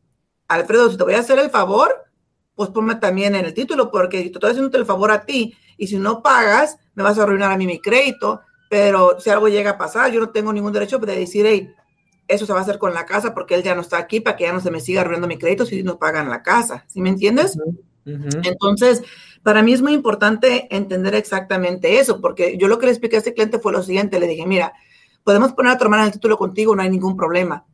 Alfredo, 0.49 0.91
si 0.91 0.97
te 0.97 1.05
voy 1.05 1.15
a 1.15 1.21
hacer 1.21 1.39
el 1.39 1.51
favor, 1.51 2.05
pues 2.55 2.71
ponme 2.71 2.97
también 2.97 3.35
en 3.35 3.45
el 3.45 3.55
título, 3.55 3.91
porque 3.91 4.21
te 4.23 4.27
estoy 4.27 4.51
haciendo 4.51 4.77
el 4.77 4.87
favor 4.87 5.11
a 5.11 5.25
ti 5.25 5.55
y 5.77 5.87
si 5.87 5.97
no 5.97 6.23
pagas, 6.23 6.79
me 6.95 7.03
vas 7.03 7.19
a 7.19 7.23
arruinar 7.23 7.51
a 7.51 7.57
mí 7.57 7.67
mi 7.67 7.81
crédito, 7.81 8.41
pero 8.73 9.21
si 9.21 9.29
algo 9.29 9.49
llega 9.49 9.73
a 9.73 9.77
pasar, 9.77 10.11
yo 10.11 10.19
no 10.19 10.31
tengo 10.31 10.51
ningún 10.51 10.73
derecho 10.73 10.97
de 10.97 11.15
decir, 11.15 11.45
hey, 11.47 11.75
eso 12.27 12.47
se 12.47 12.55
va 12.55 12.61
a 12.61 12.63
hacer 12.63 12.79
con 12.79 12.95
la 12.95 13.05
casa 13.05 13.35
porque 13.35 13.55
él 13.55 13.63
ya 13.63 13.75
no 13.75 13.83
está 13.83 13.99
aquí 13.99 14.21
para 14.21 14.35
que 14.35 14.45
ya 14.45 14.53
no 14.55 14.61
se 14.61 14.71
me 14.71 14.81
siga 14.81 15.03
arruinando 15.03 15.29
mi 15.29 15.37
crédito 15.37 15.67
si 15.67 15.83
no 15.83 15.99
pagan 15.99 16.31
la 16.31 16.43
casa. 16.43 16.87
¿Sí 16.89 17.03
me 17.03 17.11
entiendes? 17.11 17.59
Uh 17.59 17.75
-huh. 18.07 18.49
Entonces, 18.49 19.03
para 19.43 19.63
mí 19.63 19.75
es 19.75 19.83
muy 19.83 19.93
importante 19.93 20.75
entender 20.75 21.15
exactamente 21.15 21.99
eso, 21.99 22.19
porque 22.23 22.57
yo 22.57 22.67
lo 22.67 22.79
que 22.79 22.87
le 22.87 22.93
expliqué 22.93 23.17
a 23.17 23.19
este 23.19 23.35
cliente 23.35 23.59
fue 23.59 23.73
lo 23.73 23.83
siguiente, 23.83 24.19
le 24.19 24.27
dije, 24.27 24.47
mira, 24.47 24.73
podemos 25.23 25.53
poner 25.53 25.73
a 25.73 25.77
tu 25.77 25.85
hermana 25.85 26.05
en 26.05 26.07
el 26.07 26.13
título 26.15 26.39
contigo, 26.39 26.75
no 26.75 26.81
hay 26.81 26.89
ningún 26.89 27.15
problema, 27.15 27.67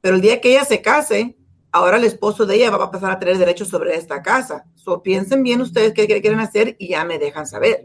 pero 0.00 0.14
el 0.14 0.20
día 0.22 0.40
que 0.40 0.50
ella 0.50 0.64
se 0.64 0.80
case, 0.80 1.36
ahora 1.74 1.98
el 1.98 2.04
esposo 2.04 2.46
de 2.46 2.56
ella 2.56 2.70
va 2.70 2.84
a 2.84 2.90
pasar 2.90 3.10
a 3.10 3.18
tener 3.18 3.36
derechos 3.36 3.68
sobre 3.68 3.94
esta 3.94 4.22
casa. 4.22 4.64
So, 4.74 5.02
piensen 5.02 5.42
bien 5.42 5.60
ustedes 5.60 5.92
qué, 5.92 6.06
qué, 6.06 6.22
quieren 6.22 6.40
hacer 6.40 6.76
y 6.78 6.88
ya 6.88 7.04
me 7.04 7.18
dejan 7.18 7.46
saber. 7.46 7.84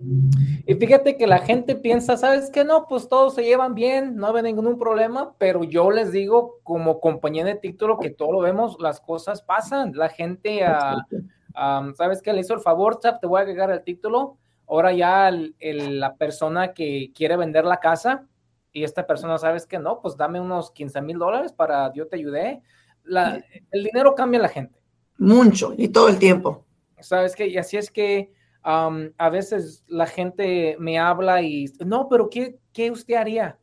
Y 0.65 0.75
fíjate 0.75 1.17
que 1.17 1.27
la 1.27 1.39
gente 1.39 1.75
piensa, 1.75 2.15
¿sabes 2.15 2.49
qué? 2.49 2.63
No, 2.63 2.85
pues 2.87 3.09
todos 3.09 3.35
se 3.35 3.43
llevan 3.43 3.73
bien, 3.73 4.15
no 4.15 4.33
hay 4.33 4.43
ningún 4.43 4.79
problema, 4.79 5.33
pero 5.37 5.63
yo 5.63 5.91
les 5.91 6.11
digo 6.11 6.59
como 6.63 7.01
compañía 7.01 7.43
de 7.43 7.55
título 7.55 7.99
que 7.99 8.11
todo 8.11 8.31
lo 8.31 8.39
vemos, 8.39 8.77
las 8.79 9.01
cosas 9.01 9.41
pasan, 9.41 9.91
la 9.93 10.09
gente... 10.09 10.63
Uh, 10.63 11.17
Um, 11.59 11.93
¿Sabes 11.95 12.21
qué? 12.21 12.31
Le 12.31 12.41
hizo 12.41 12.53
el 12.53 12.61
favor, 12.61 12.99
Chap, 12.99 13.19
te 13.19 13.27
voy 13.27 13.39
a 13.39 13.41
agregar 13.41 13.71
el 13.71 13.83
título. 13.83 14.37
Ahora 14.67 14.93
ya 14.93 15.27
el, 15.27 15.55
el, 15.59 15.99
la 15.99 16.15
persona 16.15 16.73
que 16.73 17.11
quiere 17.13 17.35
vender 17.37 17.65
la 17.65 17.79
casa 17.79 18.27
y 18.71 18.83
esta 18.83 19.07
persona, 19.07 19.37
¿sabes 19.37 19.65
qué? 19.65 19.79
No, 19.79 19.99
pues 19.99 20.15
dame 20.15 20.39
unos 20.39 20.71
15 20.71 21.01
mil 21.01 21.17
dólares 21.17 21.51
para 21.51 21.91
yo 21.93 22.07
te 22.07 22.17
ayudé. 22.17 22.61
La, 23.09 23.43
el 23.71 23.83
dinero 23.83 24.15
cambia 24.15 24.39
a 24.39 24.43
la 24.43 24.49
gente. 24.49 24.79
Mucho 25.17 25.73
y 25.77 25.89
todo 25.89 26.07
el 26.07 26.17
tiempo. 26.17 26.65
¿Sabes 26.99 27.35
qué? 27.35 27.47
Y 27.47 27.57
así 27.57 27.77
es 27.77 27.91
que 27.91 28.31
um, 28.65 29.11
a 29.17 29.29
veces 29.29 29.83
la 29.87 30.05
gente 30.05 30.75
me 30.79 30.97
habla 30.99 31.41
y, 31.41 31.65
no, 31.85 32.07
pero 32.09 32.29
¿qué, 32.29 32.59
qué 32.71 32.91
usted 32.91 33.15
haría? 33.15 33.59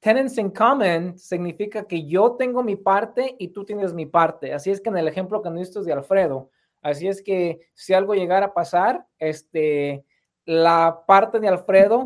Tenants 0.00 0.36
in 0.36 0.50
common 0.50 1.18
significa 1.18 1.86
que 1.86 2.04
yo 2.04 2.32
tengo 2.32 2.62
mi 2.62 2.76
parte 2.76 3.36
y 3.38 3.48
tú 3.48 3.64
tienes 3.64 3.94
mi 3.94 4.04
parte. 4.04 4.52
Así 4.52 4.70
es 4.70 4.80
que 4.80 4.90
en 4.90 4.98
el 4.98 5.08
ejemplo 5.08 5.40
que 5.40 5.48
nos 5.48 5.72
de 5.72 5.92
Alfredo, 5.94 6.50
así 6.82 7.08
es 7.08 7.22
que 7.22 7.60
si 7.72 7.94
algo 7.94 8.14
llegara 8.14 8.46
a 8.46 8.52
pasar, 8.52 9.06
este, 9.18 10.04
la 10.44 11.04
parte 11.06 11.40
de 11.40 11.48
Alfredo 11.48 12.04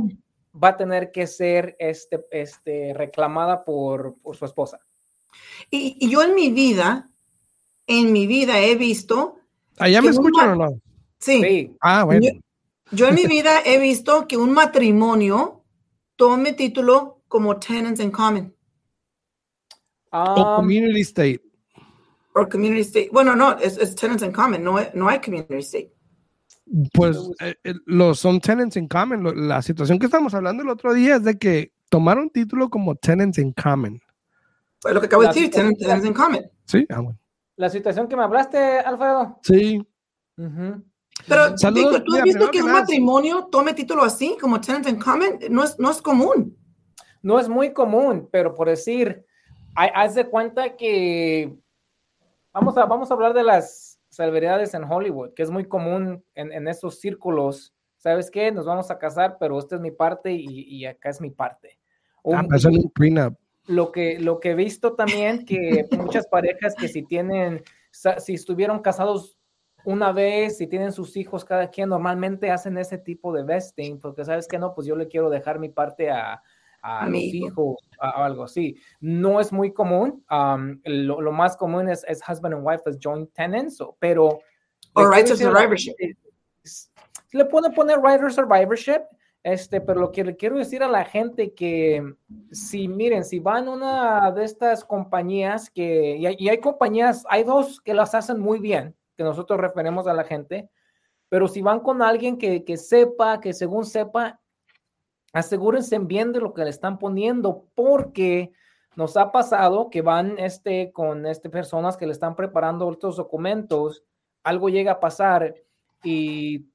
va 0.55 0.69
a 0.69 0.77
tener 0.77 1.11
que 1.11 1.27
ser 1.27 1.75
este, 1.81 2.25
este, 2.31 2.95
reclamada 2.95 3.65
por, 3.65 4.17
por 4.23 4.37
su 4.37 4.45
esposa. 4.45 4.79
Y, 5.69 5.97
y, 5.99 6.09
yo 6.09 6.23
en 6.23 6.37
mi 6.37 6.53
vida, 6.53 7.11
en 7.87 8.13
mi 8.13 8.29
vida 8.29 8.61
he 8.61 8.77
visto... 8.77 9.41
¿Allá 9.77 10.01
me 10.03 10.11
escuchan 10.11 10.51
o 10.51 10.55
no? 10.57 10.81
Sí. 11.19 11.43
sí. 11.43 11.77
Ah, 11.81 12.05
bueno. 12.05 12.21
Yo, 12.23 12.31
yo 12.91 13.09
en 13.09 13.15
mi 13.15 13.27
vida 13.27 13.61
he 13.65 13.79
visto 13.79 14.27
que 14.27 14.37
un 14.37 14.53
matrimonio 14.53 15.65
tome 16.17 16.53
título 16.53 17.23
como 17.29 17.59
tenants 17.59 18.01
in 18.01 18.11
common. 18.11 18.55
Um, 20.13 20.39
o 20.39 20.57
community 20.57 21.01
state. 21.03 21.41
O 22.35 22.47
community 22.47 22.83
state. 22.83 23.11
Bueno, 23.13 23.37
no, 23.37 23.59
es, 23.59 23.77
es 23.79 23.95
tenants 23.95 24.23
in 24.23 24.33
common, 24.33 24.63
no, 24.63 24.79
no 24.95 25.09
hay 25.09 25.21
community 25.21 25.59
state. 25.59 25.93
Pues 26.93 27.17
eh, 27.41 27.55
eh, 27.65 27.75
los 27.87 28.21
son 28.21 28.41
tenants 28.41 28.77
in 28.77 28.89
common. 28.89 29.49
La 29.49 29.63
situación 29.63 29.99
que 29.99 30.07
estamos 30.07 30.35
hablando 30.35 30.63
el 30.63 30.69
otro 30.69 30.93
día 30.93 31.17
es 31.17 31.25
de 31.25 31.39
que 31.39 31.73
tomaron 31.89 32.31
título 32.31 32.69
como 32.69 32.95
tenants 32.95 33.39
in 33.39 33.53
common. 33.53 34.01
Pues 34.81 34.95
lo 34.95 35.01
que 35.01 35.07
acabo 35.07 35.23
de 35.23 35.29
decir, 35.29 35.51
tenants, 35.51 35.79
tenants 35.79 36.07
in 36.07 36.15
common. 36.15 36.51
Sí, 36.67 36.87
ah, 36.91 37.01
bueno. 37.01 37.19
La 37.57 37.69
situación 37.71 38.07
que 38.07 38.17
me 38.17 38.23
hablaste, 38.23 38.59
Alfredo. 38.79 39.41
Sí. 39.43 39.79
Uh 40.37 40.43
-huh. 40.43 40.83
Pero, 41.29 41.55
¿tú 41.55 42.17
has 42.17 42.23
visto 42.23 42.51
que 42.51 42.63
un 42.63 42.73
matrimonio 42.73 43.49
tome 43.51 43.75
título 43.75 44.03
así, 44.03 44.37
como 44.41 44.61
tenant 44.61 44.89
in 44.89 44.99
common? 44.99 45.39
No 45.51 45.65
es, 45.65 45.79
no 45.79 45.91
es 45.91 46.01
común. 46.01 46.57
No 47.23 47.39
es 47.39 47.49
muy 47.49 47.73
común, 47.73 48.29
pero 48.31 48.55
por 48.55 48.69
decir, 48.69 49.25
haz 49.75 50.15
de 50.15 50.29
cuenta 50.29 50.77
que 50.77 51.55
vamos 52.53 52.77
a, 52.79 52.87
vamos 52.87 53.11
a 53.11 53.15
hablar 53.15 53.35
de 53.35 53.43
las 53.43 54.01
celebridades 54.09 54.75
en 54.75 54.85
Hollywood, 54.85 55.35
que 55.35 55.43
es 55.43 55.51
muy 55.51 55.67
común 55.67 56.25
en, 56.35 56.53
en 56.53 56.69
esos 56.69 57.01
círculos. 57.01 57.75
¿Sabes 57.97 58.31
qué? 58.31 58.53
Nos 58.53 58.67
vamos 58.67 58.91
a 58.91 58.99
casar, 58.99 59.37
pero 59.39 59.59
esta 59.59 59.75
es 59.77 59.81
mi 59.81 59.91
parte 59.91 60.33
y, 60.33 60.45
y 60.45 60.87
acá 60.87 61.11
es 61.11 61.21
mi 61.21 61.31
parte. 61.31 61.79
ah, 62.25 62.45
pues 62.49 62.65
un 62.65 62.91
prenup. 62.93 63.37
Lo 63.67 63.93
que, 63.93 64.19
lo 64.19 64.41
que 64.41 64.53
he 64.53 64.55
visto 64.55 64.95
también, 64.95 65.45
que 65.45 65.85
muchas 65.99 66.27
parejas 66.27 66.75
que 66.75 66.89
si 66.89 67.03
tienen, 67.03 67.63
si 67.91 68.35
estuvieron 68.35 68.81
casados 68.81 69.38
una 69.89 70.13
vez, 70.13 70.59
si 70.59 70.67
tienen 70.67 70.93
sus 70.93 71.17
hijos 71.17 71.47
cada 71.47 71.71
quien, 71.71 71.89
normalmente 71.89 72.51
hacen 72.51 72.77
ese 72.77 72.99
tipo 72.99 73.33
de 73.33 73.43
vesting, 73.43 73.99
porque 73.99 74.23
sabes 74.23 74.47
que 74.47 74.59
no, 74.59 74.75
pues 74.75 74.87
yo 74.87 74.95
le 74.95 75.09
quiero 75.09 75.31
dejar 75.31 75.59
mi 75.59 75.71
parte 75.71 76.11
a, 76.11 76.43
a, 76.83 77.09
los 77.09 77.19
hijos, 77.19 77.77
a, 77.99 78.23
algo 78.23 78.45
así. 78.45 78.77
No 79.01 79.41
es 79.41 79.51
muy 79.51 79.73
común. 79.73 80.23
Um, 80.31 80.79
lo, 80.85 81.23
lo, 81.23 81.33
más 81.33 81.57
común 81.57 81.89
es, 81.89 82.05
es, 82.07 82.21
husband 82.21 82.55
and 82.55 82.67
wife 82.67 82.83
as 82.85 82.99
joint 83.03 83.33
tenants, 83.33 83.79
pero... 83.99 84.41
O 84.93 85.09
right 85.09 85.31
of 85.31 85.39
survivorship. 85.39 85.95
Le 87.33 87.45
pueden 87.47 87.73
poner 87.73 87.99
right 87.99 88.23
of 88.23 88.33
survivorship, 88.33 89.05
este, 89.43 89.81
pero 89.81 90.01
lo 90.01 90.13
que 90.13 90.23
le 90.23 90.37
quiero 90.37 90.59
decir 90.59 90.83
a 90.83 90.89
la 90.89 91.07
gente 91.07 91.55
que 91.55 92.15
si 92.53 92.89
miren, 92.89 93.25
si 93.25 93.39
van 93.39 93.69
a 93.69 93.71
una 93.71 94.33
de 94.33 94.45
estas 94.45 94.85
compañías 94.85 95.71
que, 95.71 96.19
y 96.19 96.27
hay, 96.27 96.37
y 96.39 96.51
hay 96.51 96.59
compañías, 96.59 97.25
hay 97.31 97.45
dos 97.45 97.81
que 97.81 97.95
las 97.95 98.15
hacen 98.15 98.39
muy 98.39 98.59
bien, 98.59 98.95
que 99.19 99.25
nosotros 99.25 99.61
referemos 99.61 100.07
a 100.07 100.15
la 100.15 100.25
gente, 100.25 100.71
pero 101.29 101.49
si 101.49 101.61
van 101.61 101.81
con 101.81 102.01
alguien 102.01 102.39
que, 102.39 102.65
que 102.65 102.79
sepa, 102.79 103.41
que 103.41 103.53
según 103.53 103.85
sepa, 103.85 104.41
asegúrense 105.33 105.99
bien 105.99 106.33
de 106.33 106.41
lo 106.41 106.55
que 106.55 106.63
le 106.65 106.71
están 106.71 106.99
poniendo, 106.99 107.67
porque 107.75 108.53
nos 108.95 109.17
ha 109.17 109.31
pasado 109.33 109.91
que 109.91 110.03
van 110.03 110.39
este, 110.39 110.93
con 110.93 111.27
este, 111.27 111.51
personas 111.51 111.97
que 111.97 112.07
le 112.07 112.13
están 112.13 112.37
preparando 112.37 112.91
estos 112.91 113.17
documentos, 113.17 114.05
algo 114.45 114.69
llega 114.69 114.93
a 114.93 115.01
pasar 115.01 115.55
y 116.03 116.67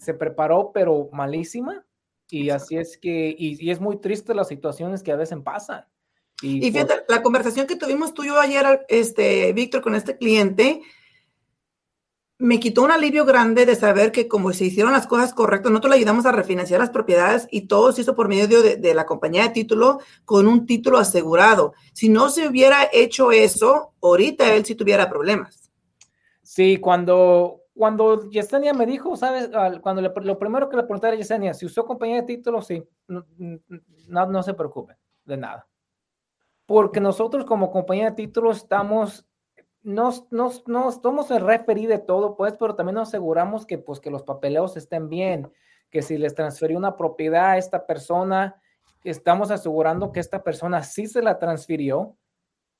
se 0.00 0.14
preparó, 0.14 0.72
pero 0.72 1.10
malísima. 1.12 1.84
Y 2.28 2.50
así 2.50 2.76
es 2.76 2.98
que, 2.98 3.34
y, 3.38 3.70
es 3.70 3.80
muy 3.80 3.98
triste 3.98 4.34
las 4.34 4.48
situaciones 4.48 5.02
que 5.02 5.12
a 5.12 5.16
veces 5.16 5.38
pasan. 5.44 5.84
Y, 6.42 6.70
fíjate, 6.70 7.04
la 7.08 7.22
conversación 7.22 7.66
que 7.66 7.76
tuvimos 7.76 8.12
tú 8.12 8.24
y 8.24 8.28
yo 8.28 8.40
ayer, 8.40 8.84
este, 8.88 9.52
Víctor, 9.52 9.80
con 9.80 9.94
este 9.94 10.18
cliente, 10.18 10.82
me 12.38 12.60
quitó 12.60 12.82
un 12.82 12.90
alivio 12.90 13.24
grande 13.24 13.64
de 13.64 13.74
saber 13.76 14.12
que 14.12 14.28
como 14.28 14.52
se 14.52 14.66
hicieron 14.66 14.92
las 14.92 15.06
cosas 15.06 15.32
correctas, 15.32 15.72
nosotros 15.72 15.90
le 15.90 15.96
ayudamos 15.96 16.26
a 16.26 16.32
refinanciar 16.32 16.80
las 16.80 16.90
propiedades 16.90 17.48
y 17.50 17.62
todo 17.62 17.92
se 17.92 18.02
hizo 18.02 18.14
por 18.14 18.28
medio 18.28 18.62
de, 18.62 18.94
la 18.94 19.06
compañía 19.06 19.44
de 19.44 19.50
título 19.50 20.00
con 20.24 20.46
un 20.46 20.66
título 20.66 20.98
asegurado. 20.98 21.72
Si 21.94 22.08
no 22.08 22.28
se 22.28 22.46
hubiera 22.46 22.88
hecho 22.92 23.32
eso, 23.32 23.94
ahorita 24.02 24.54
él 24.54 24.66
sí 24.66 24.74
tuviera 24.74 25.08
problemas. 25.08 25.70
Sí, 26.42 26.76
cuando, 26.76 27.62
cuando 27.74 28.28
Yesenia 28.28 28.74
me 28.74 28.84
dijo, 28.84 29.16
¿sabes? 29.16 29.48
Cuando 29.80 30.02
lo 30.02 30.38
primero 30.38 30.68
que 30.68 30.76
le 30.76 30.82
pregunté 30.82 31.06
a 31.06 31.14
Yesenia, 31.14 31.54
si 31.54 31.64
usó 31.64 31.86
compañía 31.86 32.16
de 32.16 32.22
título, 32.22 32.60
sí, 32.60 32.82
no, 33.08 33.24
no, 33.38 34.26
no 34.26 34.42
se 34.42 34.52
preocupe 34.52 34.94
de 35.24 35.38
nada. 35.38 35.66
Porque 36.66 37.00
nosotros 37.00 37.46
como 37.46 37.70
compañía 37.70 38.10
de 38.10 38.16
título 38.16 38.52
estamos 38.52 39.24
nos, 39.86 40.30
nos, 40.32 40.66
nos 40.66 41.00
tomamos 41.00 41.30
el 41.30 41.42
referí 41.42 41.86
de 41.86 41.98
todo, 41.98 42.36
pues, 42.36 42.54
pero 42.58 42.74
también 42.74 42.96
nos 42.96 43.08
aseguramos 43.08 43.66
que, 43.66 43.78
pues, 43.78 44.00
que 44.00 44.10
los 44.10 44.24
papeleos 44.24 44.76
estén 44.76 45.08
bien, 45.08 45.48
que 45.90 46.02
si 46.02 46.18
les 46.18 46.34
transfirió 46.34 46.76
una 46.76 46.96
propiedad 46.96 47.50
a 47.50 47.56
esta 47.56 47.86
persona, 47.86 48.60
estamos 49.04 49.52
asegurando 49.52 50.10
que 50.10 50.18
esta 50.18 50.42
persona 50.42 50.82
sí 50.82 51.06
se 51.06 51.22
la 51.22 51.38
transfirió 51.38 52.16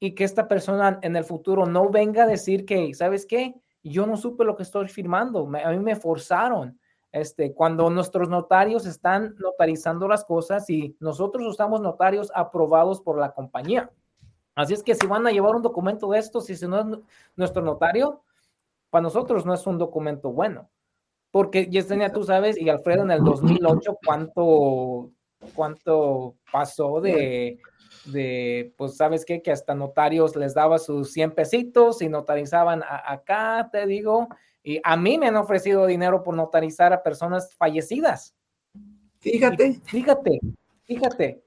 y 0.01 0.17
que 0.17 0.25
esta 0.25 0.49
persona 0.49 0.99
en 1.01 1.15
el 1.15 1.23
futuro 1.23 1.65
no 1.65 1.91
venga 1.91 2.25
a 2.25 2.27
decir 2.27 2.67
que, 2.67 2.93
¿sabes 2.93 3.25
qué? 3.25 3.55
Yo 3.85 4.05
no 4.05 4.17
supe 4.17 4.45
lo 4.45 4.57
que 4.57 4.65
estoy 4.65 4.89
firmando, 4.89 5.49
a 5.65 5.71
mí 5.71 5.79
me 5.79 5.95
forzaron. 5.95 6.81
Este, 7.13 7.55
cuando 7.55 7.89
nuestros 7.89 8.29
notarios 8.29 8.85
están 8.85 9.37
notarizando 9.39 10.09
las 10.09 10.25
cosas 10.25 10.69
y 10.69 10.97
nosotros 10.99 11.47
usamos 11.47 11.81
notarios 11.81 12.33
aprobados 12.35 13.01
por 13.01 13.17
la 13.17 13.31
compañía. 13.33 13.93
Así 14.57 14.73
es 14.73 14.83
que 14.83 14.95
si 14.95 15.07
van 15.07 15.27
a 15.27 15.31
llevar 15.31 15.55
un 15.55 15.63
documento 15.63 16.09
de 16.11 16.19
estos 16.19 16.49
y 16.49 16.57
si 16.57 16.67
no 16.67 16.81
es 16.81 16.99
nuestro 17.37 17.63
notario, 17.63 18.23
para 18.89 19.03
nosotros 19.03 19.45
no 19.45 19.53
es 19.53 19.67
un 19.67 19.77
documento 19.77 20.33
bueno. 20.33 20.71
Porque 21.31 21.67
Yesenia, 21.67 22.11
tú 22.11 22.25
sabes, 22.25 22.59
y 22.59 22.71
Alfredo 22.71 23.03
en 23.03 23.11
el 23.11 23.23
2008, 23.23 23.99
cuánto, 24.03 25.11
cuánto 25.55 26.37
pasó 26.51 27.03
de, 27.03 27.59
de, 28.07 28.73
pues, 28.79 28.97
¿sabes 28.97 29.27
qué? 29.27 29.43
Que 29.43 29.53
hasta 29.53 29.75
notarios 29.75 30.35
les 30.37 30.55
daba 30.55 30.79
sus 30.79 31.13
100 31.13 31.33
pesitos 31.33 32.01
y 32.01 32.09
notarizaban 32.09 32.83
acá, 32.83 33.69
te 33.71 33.87
digo. 33.87 34.29
Y 34.63 34.81
a 34.83 34.97
mí 34.97 35.19
me 35.19 35.27
han 35.27 35.37
ofrecido 35.37 35.85
dinero 35.85 36.23
por 36.23 36.35
notarizar 36.35 36.95
a 36.95 37.03
personas 37.03 37.55
fallecidas. 37.55 38.35
Fíjate. 39.19 39.81
fíjate, 39.85 40.41
fíjate. 40.85 41.46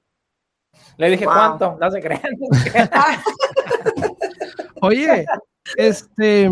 Le 0.96 1.10
dije, 1.10 1.24
¿cuánto? 1.24 1.76
No 1.80 1.90
se 1.90 2.00
crean. 2.00 2.22
Oye, 4.82 5.26
este, 5.76 6.50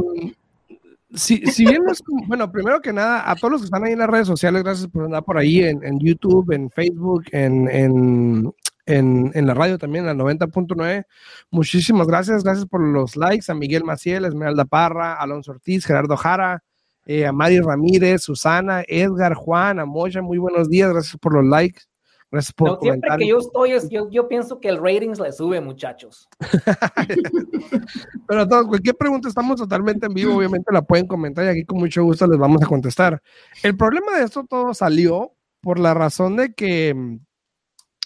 si, 1.15 1.39
si 1.47 1.65
bien 1.65 1.83
bueno, 2.27 2.51
primero 2.51 2.81
que 2.81 2.93
nada, 2.93 3.31
a 3.31 3.37
todos 3.37 3.53
los 3.53 3.61
que 3.63 3.67
están 3.67 3.85
ahí 3.85 3.93
en 3.93 3.99
las 3.99 4.11
redes 4.11 4.27
sociales, 4.27 4.63
gracias 4.63 4.89
por 4.89 5.05
andar 5.05 5.25
por 5.25 5.39
ahí 5.39 5.63
en, 5.63 5.99
YouTube, 5.99 6.53
en 6.53 6.71
Facebook, 6.71 7.25
en, 7.33 7.69
en, 7.69 8.53
en, 8.87 9.47
la 9.47 9.55
radio 9.55 9.79
también, 9.79 10.09
en 10.09 10.19
la 10.19 10.25
90.9. 10.25 11.05
Muchísimas 11.51 12.07
gracias, 12.07 12.45
gracias 12.45 12.67
por 12.67 12.83
los 12.83 13.17
likes 13.17 13.51
a 13.51 13.55
Miguel 13.55 13.85
Maciel, 13.85 14.25
Esmeralda 14.25 14.65
Parra, 14.65 15.15
Alonso 15.15 15.53
Ortiz, 15.53 15.87
Gerardo 15.87 16.17
Jara, 16.17 16.63
eh, 17.07 17.27
a 17.27 17.33
Mari 17.33 17.61
Ramírez, 17.61 18.23
Susana, 18.23 18.83
Edgar, 18.87 19.35
Juan, 19.35 19.79
Amoya, 19.79 20.21
muy 20.21 20.39
buenos 20.39 20.69
días, 20.69 20.93
gracias 20.93 21.17
por 21.17 21.35
los 21.35 21.45
likes. 21.45 21.83
Gracias 22.31 22.53
por 22.53 22.79
siempre 22.81 23.11
que 23.19 23.27
yo 23.27 23.39
estoy, 23.39 23.73
yo, 23.91 24.11
yo, 24.11 24.29
pienso 24.29 24.61
que 24.61 24.69
el 24.69 24.77
ratings 24.77 25.19
le 25.19 25.33
sube, 25.33 25.61
muchachos. 25.63 26.29
Pero 28.29 28.47
todo, 28.47 28.69
cualquier 28.69 28.97
pregunta, 28.97 29.29
estamos 29.29 29.57
totalmente 29.57 30.07
en 30.07 30.15
vivo, 30.15 30.37
obviamente 30.37 30.71
la 30.71 30.83
pueden 30.83 31.07
comentar 31.07 31.47
y 31.47 31.49
aquí 31.49 31.65
con 31.65 31.79
mucho 31.79 32.05
gusto 32.05 32.27
les 32.27 32.39
vamos 32.39 32.63
a 32.63 32.67
contestar. 32.67 33.23
El 33.63 33.77
problema 33.77 34.19
de 34.19 34.25
esto 34.25 34.45
todo 34.45 34.75
salió 34.75 35.33
por 35.63 35.79
la 35.79 35.95
razón 35.95 36.37
de 36.37 36.53
que 36.53 36.95
mm, 36.95 37.19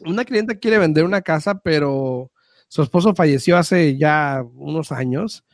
una 0.06 0.24
cliente 0.24 0.60
quiere 0.60 0.78
vender 0.78 1.04
una 1.04 1.22
casa, 1.22 1.60
pero 1.60 2.30
su 2.68 2.82
esposo 2.82 3.14
falleció 3.14 3.56
hace 3.56 3.98
ya 3.98 4.44
unos 4.54 4.92
años 4.92 5.44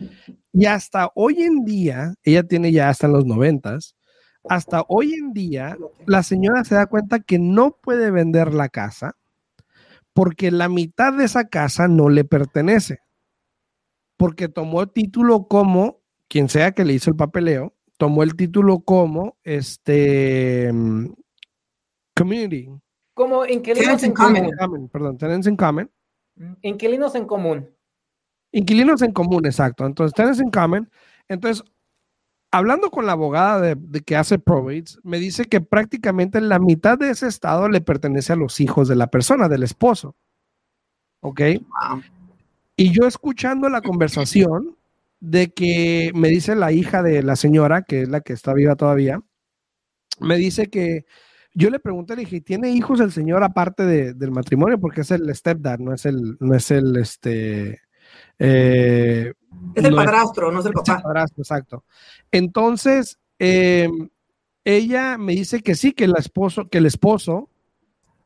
y 0.52 0.66
hasta 0.66 1.10
hoy 1.14 1.42
en 1.42 1.64
día, 1.64 2.14
ella 2.22 2.42
tiene 2.42 2.70
ya 2.70 2.90
hasta 2.90 3.06
en 3.06 3.14
los 3.14 3.24
noventas, 3.24 3.94
hasta 4.48 4.84
hoy 4.88 5.14
en 5.14 5.32
día 5.32 5.76
la 6.06 6.22
señora 6.22 6.64
se 6.64 6.74
da 6.74 6.86
cuenta 6.86 7.20
que 7.20 7.38
no 7.38 7.72
puede 7.80 8.10
vender 8.10 8.54
la 8.54 8.68
casa 8.68 9.16
porque 10.18 10.50
la 10.50 10.68
mitad 10.68 11.12
de 11.12 11.24
esa 11.24 11.48
casa 11.48 11.86
no 11.86 12.08
le 12.08 12.24
pertenece. 12.24 12.98
Porque 14.16 14.48
tomó 14.48 14.82
el 14.82 14.90
título 14.90 15.46
como, 15.46 16.00
quien 16.26 16.48
sea 16.48 16.72
que 16.72 16.84
le 16.84 16.94
hizo 16.94 17.10
el 17.10 17.16
papeleo, 17.16 17.72
tomó 17.98 18.24
el 18.24 18.34
título 18.34 18.80
como 18.80 19.36
este 19.44 20.72
community. 22.16 22.68
Como 23.14 23.46
inquilinos 23.46 24.02
en 24.02 24.12
común. 24.12 24.88
Perdón, 24.92 25.18
tenants 25.18 25.46
en 25.46 25.56
common. 25.56 25.88
Inquilinos 26.62 27.14
en 27.14 27.24
común. 27.24 27.70
Inquilinos 28.50 29.02
en 29.02 29.12
común, 29.12 29.46
exacto. 29.46 29.86
Entonces, 29.86 30.14
tenants 30.14 30.40
en 30.40 30.50
common. 30.50 30.90
Entonces, 31.28 31.64
hablando 32.50 32.90
con 32.90 33.06
la 33.06 33.12
abogada 33.12 33.74
de, 33.74 34.00
que 34.02 34.16
hace 34.16 34.38
probates, 34.38 34.98
me 35.02 35.18
dice 35.18 35.46
que 35.46 35.60
prácticamente 35.60 36.40
la 36.40 36.58
mitad 36.58 36.98
de 36.98 37.10
ese 37.10 37.26
estado 37.26 37.68
le 37.68 37.80
pertenece 37.80 38.32
a 38.32 38.36
los 38.36 38.60
hijos 38.60 38.88
de 38.88 38.96
la 38.96 39.08
persona, 39.08 39.48
del 39.48 39.62
esposo. 39.62 40.16
¿Ok? 41.20 41.40
Y 42.76 42.92
yo 42.92 43.06
escuchando 43.06 43.68
la 43.68 43.82
conversación 43.82 44.76
de 45.20 45.50
que 45.50 46.12
me 46.14 46.28
dice 46.28 46.54
la 46.54 46.72
hija 46.72 47.02
de 47.02 47.22
la 47.22 47.36
señora, 47.36 47.82
que 47.82 48.02
es 48.02 48.08
la 48.08 48.20
que 48.20 48.32
está 48.32 48.54
viva 48.54 48.76
todavía, 48.76 49.20
me 50.20 50.36
dice 50.36 50.68
que 50.68 51.04
yo 51.54 51.70
le 51.70 51.80
pregunté, 51.80 52.14
le 52.14 52.20
dije, 52.20 52.40
¿tiene 52.40 52.70
hijos 52.70 53.00
el 53.00 53.10
señor 53.10 53.42
aparte 53.42 53.84
del 54.14 54.30
matrimonio? 54.30 54.78
Porque 54.78 55.00
es 55.00 55.10
el 55.10 55.34
stepdad, 55.34 55.78
no 55.78 55.92
es 55.92 56.06
el, 56.06 56.36
no 56.38 56.54
es 56.54 56.70
el, 56.70 56.96
este, 56.96 57.80
eh, 58.38 59.32
es 59.74 59.84
el 59.84 59.94
padrastro, 59.94 60.52
no 60.52 60.60
es 60.60 60.66
el 60.66 60.72
papá. 60.72 60.96
el 60.96 61.02
padrastro, 61.02 61.42
exacto. 61.42 61.84
Entonces, 62.30 63.18
em, 63.38 64.08
ella 64.64 65.18
me 65.18 65.32
dice 65.32 65.62
que 65.62 65.74
sí, 65.74 65.92
que 65.92 66.04
el 66.04 66.14
esposo, 66.16 66.68
que 66.68 66.78
el 66.78 66.86
esposo, 66.86 67.48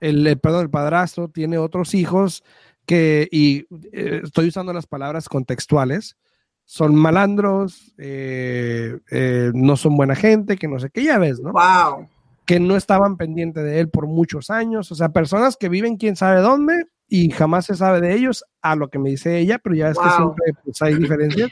el, 0.00 0.38
perdón, 0.38 0.62
el 0.62 0.70
padrastro 0.70 1.28
tiene 1.28 1.58
otros 1.58 1.94
hijos 1.94 2.42
que, 2.86 3.28
y 3.30 3.66
eh, 3.92 4.22
estoy 4.24 4.48
usando 4.48 4.72
las 4.72 4.86
palabras 4.86 5.28
contextuales, 5.28 6.16
son 6.64 6.94
malandros, 6.94 7.94
eh, 7.98 8.98
eh, 9.10 9.50
no 9.54 9.76
son 9.76 9.96
buena 9.96 10.14
gente, 10.14 10.56
que 10.56 10.68
no 10.68 10.78
sé 10.78 10.90
qué, 10.90 11.04
ya 11.04 11.18
ves, 11.18 11.40
¿no? 11.40 11.52
Wow. 11.52 12.08
Que 12.46 12.58
no 12.58 12.76
estaban 12.76 13.16
pendientes 13.16 13.62
de 13.62 13.80
él 13.80 13.88
por 13.88 14.06
muchos 14.06 14.50
años, 14.50 14.90
o 14.90 14.94
sea, 14.94 15.10
personas 15.10 15.56
que 15.56 15.68
viven 15.68 15.96
quién 15.96 16.16
sabe 16.16 16.40
dónde 16.40 16.86
y 17.14 17.30
jamás 17.30 17.66
se 17.66 17.74
sabe 17.74 18.00
de 18.00 18.14
ellos, 18.14 18.42
a 18.62 18.74
lo 18.74 18.88
que 18.88 18.98
me 18.98 19.10
dice 19.10 19.36
ella, 19.36 19.58
pero 19.58 19.76
ya 19.76 19.90
es 19.90 19.98
que 19.98 20.08
siempre 20.08 20.54
pues, 20.64 20.80
hay 20.80 20.94
diferencias. 20.94 21.50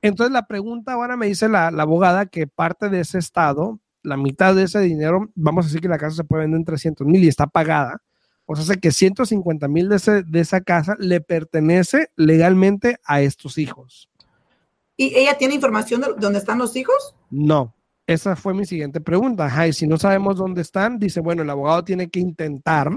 Entonces 0.00 0.32
la 0.32 0.46
pregunta 0.46 0.92
ahora 0.92 1.16
me 1.16 1.26
dice 1.26 1.48
la, 1.48 1.72
la, 1.72 1.82
abogada 1.82 2.26
que 2.26 2.46
parte 2.46 2.88
de 2.88 3.00
ese 3.00 3.18
estado, 3.18 3.80
la 4.04 4.16
mitad 4.16 4.54
de 4.54 4.62
ese 4.62 4.78
dinero, 4.78 5.30
vamos 5.34 5.64
a 5.64 5.66
decir 5.66 5.80
que 5.80 5.88
la 5.88 5.98
casa 5.98 6.14
se 6.14 6.22
puede 6.22 6.42
vender 6.42 6.58
en 6.58 6.64
300 6.64 7.04
mil 7.08 7.24
y 7.24 7.26
está 7.26 7.48
pagada, 7.48 8.00
o 8.46 8.54
sea, 8.54 8.76
que 8.76 8.92
150 8.92 9.66
mil 9.66 9.88
de, 9.88 10.22
de 10.24 10.40
esa 10.40 10.60
casa 10.60 10.94
le 11.00 11.20
pertenece 11.20 12.12
legalmente 12.14 13.00
a 13.04 13.20
estos 13.20 13.58
hijos. 13.58 14.08
¿Y 14.96 15.12
ella 15.16 15.36
tiene 15.38 15.56
información 15.56 16.02
de 16.02 16.14
dónde 16.20 16.38
están 16.38 16.58
los 16.58 16.76
hijos? 16.76 17.16
No, 17.30 17.74
esa 18.06 18.36
fue 18.36 18.54
mi 18.54 18.64
siguiente 18.64 19.00
pregunta. 19.00 19.46
Ajá, 19.46 19.66
y 19.66 19.72
si 19.72 19.88
no 19.88 19.98
sabemos 19.98 20.36
dónde 20.36 20.62
están, 20.62 21.00
dice, 21.00 21.18
bueno, 21.18 21.42
el 21.42 21.50
abogado 21.50 21.82
tiene 21.82 22.10
que 22.10 22.20
intentar 22.20 22.92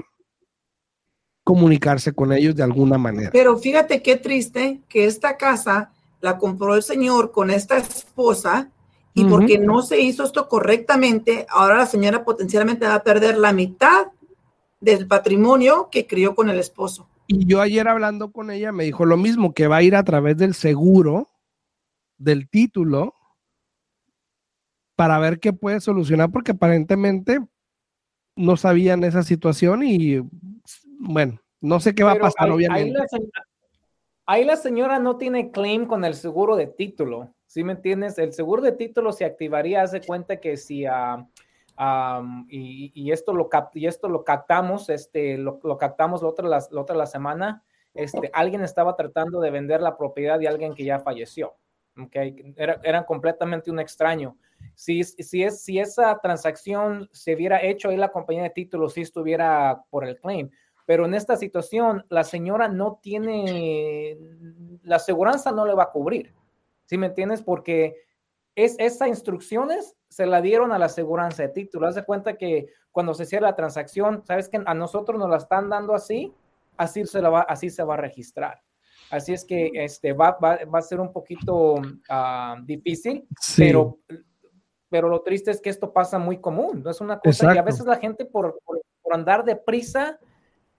comunicarse 1.51 2.13
con 2.13 2.31
ellos 2.31 2.55
de 2.55 2.63
alguna 2.63 2.97
manera. 2.97 3.29
Pero 3.33 3.57
fíjate 3.57 4.01
qué 4.01 4.15
triste 4.15 4.79
que 4.87 5.03
esta 5.03 5.35
casa 5.35 5.91
la 6.21 6.37
compró 6.37 6.75
el 6.75 6.81
señor 6.81 7.33
con 7.33 7.51
esta 7.51 7.77
esposa 7.77 8.69
y 9.13 9.25
porque 9.25 9.59
no 9.59 9.81
se 9.81 9.99
hizo 9.99 10.23
esto 10.23 10.47
correctamente, 10.47 11.45
ahora 11.49 11.75
la 11.75 11.85
señora 11.85 12.23
potencialmente 12.23 12.87
va 12.87 12.95
a 12.95 13.03
perder 13.03 13.37
la 13.37 13.51
mitad 13.51 14.07
del 14.79 15.07
patrimonio 15.07 15.89
que 15.91 16.07
crió 16.07 16.35
con 16.35 16.49
el 16.49 16.57
esposo. 16.57 17.09
Y 17.27 17.45
yo 17.45 17.59
ayer 17.59 17.89
hablando 17.89 18.31
con 18.31 18.49
ella 18.49 18.71
me 18.71 18.85
dijo 18.85 19.05
lo 19.05 19.17
mismo, 19.17 19.53
que 19.53 19.67
va 19.67 19.75
a 19.77 19.83
ir 19.83 19.97
a 19.97 20.05
través 20.05 20.37
del 20.37 20.53
seguro 20.53 21.29
del 22.17 22.47
título 22.47 23.13
para 24.95 25.19
ver 25.19 25.41
qué 25.41 25.51
puede 25.51 25.81
solucionar, 25.81 26.31
porque 26.31 26.51
aparentemente 26.51 27.41
no 28.37 28.55
sabían 28.55 29.03
esa 29.03 29.23
situación 29.23 29.83
y 29.83 30.21
bueno, 30.97 31.40
no 31.61 31.79
sé 31.79 31.95
qué 31.95 32.03
va 32.03 32.13
a 32.13 32.19
pasar, 32.19 32.49
obviamente. 32.49 32.99
Ahí 34.25 34.45
la, 34.45 34.55
señora 34.55 34.99
no 34.99 35.17
tiene 35.17 35.51
claim 35.51 35.85
con 35.85 36.05
el 36.05 36.13
seguro 36.13 36.55
de 36.55 36.67
título, 36.67 37.33
¿sí 37.47 37.63
me 37.63 37.73
entiendes? 37.73 38.17
El 38.17 38.33
seguro 38.33 38.61
de 38.61 38.71
título 38.71 39.11
se 39.11 39.25
activaría, 39.25 39.81
hace 39.81 40.01
cuenta 40.01 40.39
que 40.39 40.57
si, 40.57 40.85
uh, 40.85 41.25
y, 42.49 43.11
esto 43.11 43.33
lo 43.33 43.49
y 43.73 43.87
esto 43.87 44.09
lo 44.09 44.23
captamos, 44.23 44.89
este, 44.89 45.37
lo, 45.37 45.59
captamos 45.77 46.21
la 46.21 46.29
otra, 46.29 46.47
la, 46.47 46.65
la 46.71 46.81
otra 46.81 46.95
la 46.95 47.05
semana, 47.05 47.63
este, 47.93 48.29
alguien 48.33 48.63
estaba 48.63 48.95
tratando 48.95 49.41
de 49.41 49.51
vender 49.51 49.81
la 49.81 49.97
propiedad 49.97 50.39
de 50.39 50.47
alguien 50.47 50.73
que 50.73 50.85
ya 50.85 50.99
falleció. 50.99 51.55
Okay. 52.05 52.53
Era, 52.55 52.79
eran 52.83 53.03
completamente 53.03 53.69
un 53.69 53.79
extraño. 53.79 54.37
Si, 54.75 55.03
si, 55.03 55.43
es, 55.43 55.61
si 55.61 55.79
esa 55.79 56.17
transacción 56.19 57.09
se 57.11 57.35
hubiera 57.35 57.61
hecho 57.61 57.89
ahí 57.89 57.97
la 57.97 58.11
compañía 58.11 58.43
de 58.43 58.49
títulos, 58.51 58.93
si 58.93 59.01
estuviera 59.01 59.83
por 59.89 60.05
el 60.05 60.17
claim. 60.17 60.49
Pero 60.91 61.05
en 61.05 61.13
esta 61.13 61.37
situación, 61.37 62.05
la 62.09 62.25
señora 62.25 62.67
no 62.67 62.99
tiene, 63.01 64.17
la 64.83 64.97
aseguranza 64.97 65.53
no 65.53 65.65
le 65.65 65.73
va 65.73 65.83
a 65.83 65.89
cubrir. 65.89 66.35
¿Sí 66.83 66.97
me 66.97 67.07
entiendes? 67.07 67.41
Porque 67.41 67.95
es, 68.55 68.75
esas 68.77 69.07
instrucciones 69.07 69.95
se 70.09 70.25
la 70.25 70.41
dieron 70.41 70.73
a 70.73 70.77
la 70.77 70.87
aseguranza 70.87 71.43
de 71.43 71.47
títulos. 71.47 71.87
Haz 71.87 71.95
de 71.95 72.03
cuenta 72.03 72.37
que 72.37 72.67
cuando 72.91 73.13
se 73.13 73.25
cierra 73.25 73.47
la 73.47 73.55
transacción, 73.55 74.25
sabes 74.25 74.49
que 74.49 74.61
a 74.65 74.73
nosotros 74.73 75.17
nos 75.17 75.29
la 75.29 75.37
están 75.37 75.69
dando 75.69 75.95
así, 75.95 76.33
así 76.75 77.05
se, 77.05 77.21
la 77.21 77.29
va, 77.29 77.41
así 77.43 77.69
se 77.69 77.85
va 77.85 77.93
a 77.93 77.97
registrar. 77.97 78.61
Así 79.11 79.31
es 79.31 79.45
que 79.45 79.71
este, 79.73 80.11
va, 80.11 80.37
va, 80.43 80.59
va 80.65 80.79
a 80.79 80.81
ser 80.81 80.99
un 80.99 81.13
poquito 81.13 81.75
uh, 81.75 82.65
difícil, 82.65 83.25
pero, 83.55 83.97
pero 84.89 85.07
lo 85.07 85.21
triste 85.21 85.51
es 85.51 85.61
que 85.61 85.69
esto 85.69 85.93
pasa 85.93 86.19
muy 86.19 86.41
común, 86.41 86.83
no 86.83 86.91
es 86.91 86.99
una 86.99 87.17
cosa 87.17 87.29
Exacto. 87.29 87.55
y 87.55 87.59
a 87.59 87.63
veces 87.63 87.85
la 87.85 87.95
gente 87.95 88.25
por, 88.25 88.59
por, 88.65 88.81
por, 89.01 89.13
andar 89.13 89.45
deprisa 89.45 90.19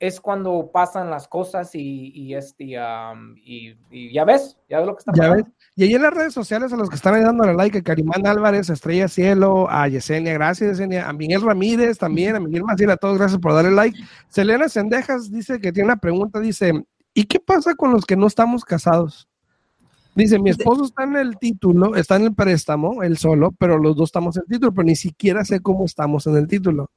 es 0.02 0.20
cuando 0.20 0.70
pasan 0.72 1.10
las 1.10 1.28
cosas 1.28 1.74
y, 1.74 2.10
y 2.14 2.34
este, 2.34 2.76
um, 2.78 3.36
y, 3.36 3.76
y, 3.90 4.12
ya 4.12 4.24
ves, 4.24 4.58
ya 4.68 4.78
ves 4.78 4.86
lo 4.86 4.94
que 4.94 4.98
está 4.98 5.12
pasando. 5.12 5.36
¿Ya 5.36 5.42
ves? 5.44 5.52
Y 5.76 5.84
ahí 5.84 5.94
en 5.94 6.02
las 6.02 6.12
redes 6.12 6.34
sociales 6.34 6.72
a 6.72 6.76
los 6.76 6.90
que 6.90 6.96
están 6.96 7.14
ahí 7.14 7.22
dándole 7.22 7.54
like, 7.54 7.78
a 7.78 7.82
Carimán 7.82 8.26
Álvarez, 8.26 8.68
a 8.68 8.72
Estrella 8.72 9.08
Cielo, 9.08 9.70
a 9.70 9.88
Yesenia, 9.88 10.34
gracias 10.34 10.78
Yesenia, 10.78 11.08
a 11.08 11.12
Miguel 11.12 11.42
Ramírez 11.42 11.98
también, 11.98 12.36
a 12.36 12.40
Miguel 12.40 12.64
Maciel, 12.64 12.90
a 12.90 12.96
todos 12.96 13.16
gracias 13.16 13.40
por 13.40 13.54
darle 13.54 13.70
like. 13.70 13.98
Selena 14.28 14.68
Sendejas 14.68 15.30
dice 15.30 15.60
que 15.60 15.72
tiene 15.72 15.86
una 15.86 15.96
pregunta, 15.96 16.40
dice, 16.40 16.84
¿Y 17.14 17.24
qué 17.24 17.38
pasa 17.38 17.74
con 17.74 17.92
los 17.92 18.06
que 18.06 18.16
no 18.16 18.26
estamos 18.26 18.64
casados? 18.64 19.28
Dice, 20.14 20.38
mi 20.38 20.50
esposo 20.50 20.84
está 20.84 21.04
en 21.04 21.16
el 21.16 21.38
título, 21.38 21.96
está 21.96 22.16
en 22.16 22.24
el 22.24 22.34
préstamo, 22.34 23.02
él 23.02 23.16
solo, 23.16 23.52
pero 23.52 23.78
los 23.78 23.96
dos 23.96 24.08
estamos 24.08 24.36
en 24.36 24.42
el 24.42 24.48
título, 24.48 24.72
pero 24.72 24.84
ni 24.84 24.96
siquiera 24.96 25.44
sé 25.44 25.60
cómo 25.60 25.84
estamos 25.84 26.26
en 26.26 26.36
el 26.36 26.46
título. 26.46 26.90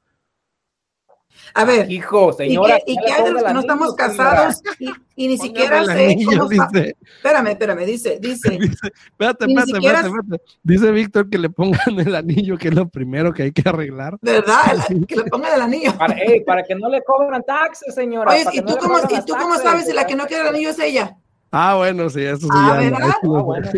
A 1.54 1.64
ver, 1.64 1.90
hijo, 1.92 2.34
señora. 2.34 2.80
¿Y 2.86 2.98
qué, 2.98 3.14
hay 3.14 3.24
de 3.24 3.32
los 3.32 3.44
que 3.44 3.54
no 3.54 3.60
estamos 3.62 3.96
casados 3.96 4.62
y, 4.80 4.90
y, 5.16 5.28
ni 5.28 5.38
siquiera 5.38 5.86
sé 5.86 6.16
dice, 6.18 6.96
Espérame, 7.18 7.48
espérame, 7.48 7.86
dice, 7.86 8.20
dice. 8.20 8.50
dice 8.60 8.76
espérate, 9.06 9.46
espérate, 9.46 9.72
siquiera... 9.72 10.00
espérate, 10.00 10.24
espérate, 10.24 10.44
Dice 10.64 10.92
Víctor 10.92 11.30
que 11.30 11.38
le 11.38 11.50
pongan 11.50 12.00
el 12.00 12.16
anillo, 12.16 12.58
que 12.58 12.68
es 12.68 12.76
lo 12.76 12.90
primero 12.90 13.34
que 13.34 13.44
hay 13.44 13.52
que 13.52 13.68
arreglar. 13.68 14.18
¿Verdad? 14.22 14.86
que 15.08 15.16
le 15.16 15.24
pongan 15.26 15.56
el 15.56 15.62
anillo. 15.62 15.98
Para, 15.98 16.16
hey, 16.18 16.44
para 16.46 16.64
que 16.64 16.76
no 16.76 16.90
le 16.90 17.04
cobran 17.04 17.44
taxes, 17.44 17.96
señora. 17.96 18.32
Oye, 18.32 18.44
¿y 18.52 18.62
tú, 18.62 18.74
no 18.74 18.78
cómo, 18.78 18.98
¿y 19.00 19.26
tú 19.26 19.34
cómo 19.40 19.58
sabes 19.58 19.86
si 19.86 19.94
la 19.94 20.06
que 20.06 20.16
no 20.16 20.26
quiere 20.26 20.44
el 20.44 20.50
anillo 20.50 20.70
es 20.72 20.80
ella? 20.80 21.16
Ah, 21.52 21.76
bueno, 21.78 22.10
sí, 22.10 22.22
eso 22.22 22.40
sí. 22.40 22.50
Ah, 22.52 22.80
ya, 22.82 22.90
¿verdad? 22.90 23.12
Ah, 23.12 23.42
bueno. 23.42 23.72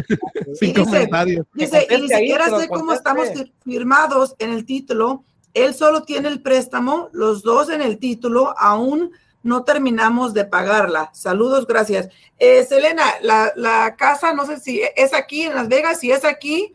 Sin 0.55 0.73
comentarios. 0.73 1.45
Dice, 1.53 1.85
y 1.89 2.01
ni 2.01 2.07
siquiera 2.09 2.49
sé 2.57 2.67
cómo 2.69 2.93
estamos 2.93 3.27
firmados 3.63 4.35
en 4.39 4.51
el 4.51 4.65
título 4.65 5.23
él 5.63 5.73
solo 5.73 6.03
tiene 6.03 6.27
el 6.27 6.41
préstamo, 6.41 7.09
los 7.13 7.43
dos 7.43 7.69
en 7.69 7.81
el 7.81 7.97
título, 7.97 8.53
aún 8.57 9.11
no 9.43 9.63
terminamos 9.63 10.33
de 10.33 10.45
pagarla. 10.45 11.09
Saludos, 11.13 11.65
gracias. 11.65 12.09
Eh, 12.37 12.65
Selena, 12.65 13.03
la, 13.21 13.53
la, 13.55 13.95
casa, 13.95 14.33
no 14.33 14.45
sé 14.45 14.59
si 14.59 14.81
es 14.95 15.13
aquí 15.13 15.43
en 15.43 15.55
Las 15.55 15.67
Vegas, 15.67 15.99
si 15.99 16.11
es 16.11 16.25
aquí, 16.25 16.73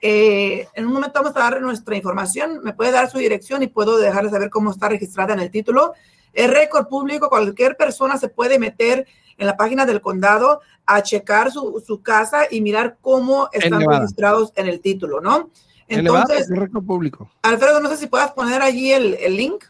eh, 0.00 0.68
en 0.74 0.86
un 0.86 0.92
momento 0.92 1.20
vamos 1.22 1.36
a 1.36 1.40
dar 1.40 1.60
nuestra 1.60 1.96
información, 1.96 2.60
me 2.62 2.72
puede 2.72 2.92
dar 2.92 3.10
su 3.10 3.18
dirección 3.18 3.62
y 3.62 3.66
puedo 3.66 3.96
dejarle 3.96 4.30
saber 4.30 4.50
cómo 4.50 4.70
está 4.70 4.88
registrada 4.88 5.34
en 5.34 5.40
el 5.40 5.50
título. 5.50 5.92
Es 6.32 6.50
récord 6.50 6.88
público, 6.88 7.28
cualquier 7.28 7.76
persona 7.76 8.16
se 8.16 8.28
puede 8.28 8.58
meter 8.58 9.06
en 9.36 9.46
la 9.46 9.56
página 9.56 9.86
del 9.86 10.00
condado 10.00 10.60
a 10.86 11.02
checar 11.02 11.50
su, 11.50 11.82
su 11.84 12.02
casa 12.02 12.42
y 12.50 12.60
mirar 12.60 12.98
cómo 13.00 13.48
están 13.52 13.80
registrados 13.80 14.52
en 14.56 14.68
el 14.68 14.80
título, 14.80 15.20
¿no? 15.20 15.50
Entonces, 15.88 16.48
récord 16.50 16.84
público. 16.84 17.30
Alfredo, 17.42 17.80
no 17.80 17.88
sé 17.88 17.96
si 17.96 18.06
puedas 18.06 18.32
poner 18.32 18.62
allí 18.62 18.92
el, 18.92 19.14
el 19.14 19.36
link. 19.36 19.64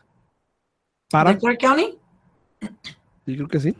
¿Para? 1.11 1.37
Clark 1.37 1.59
County. 1.59 1.99
Sí, 3.27 3.37
creo 3.37 3.49
que 3.49 3.61
sí. 3.61 3.75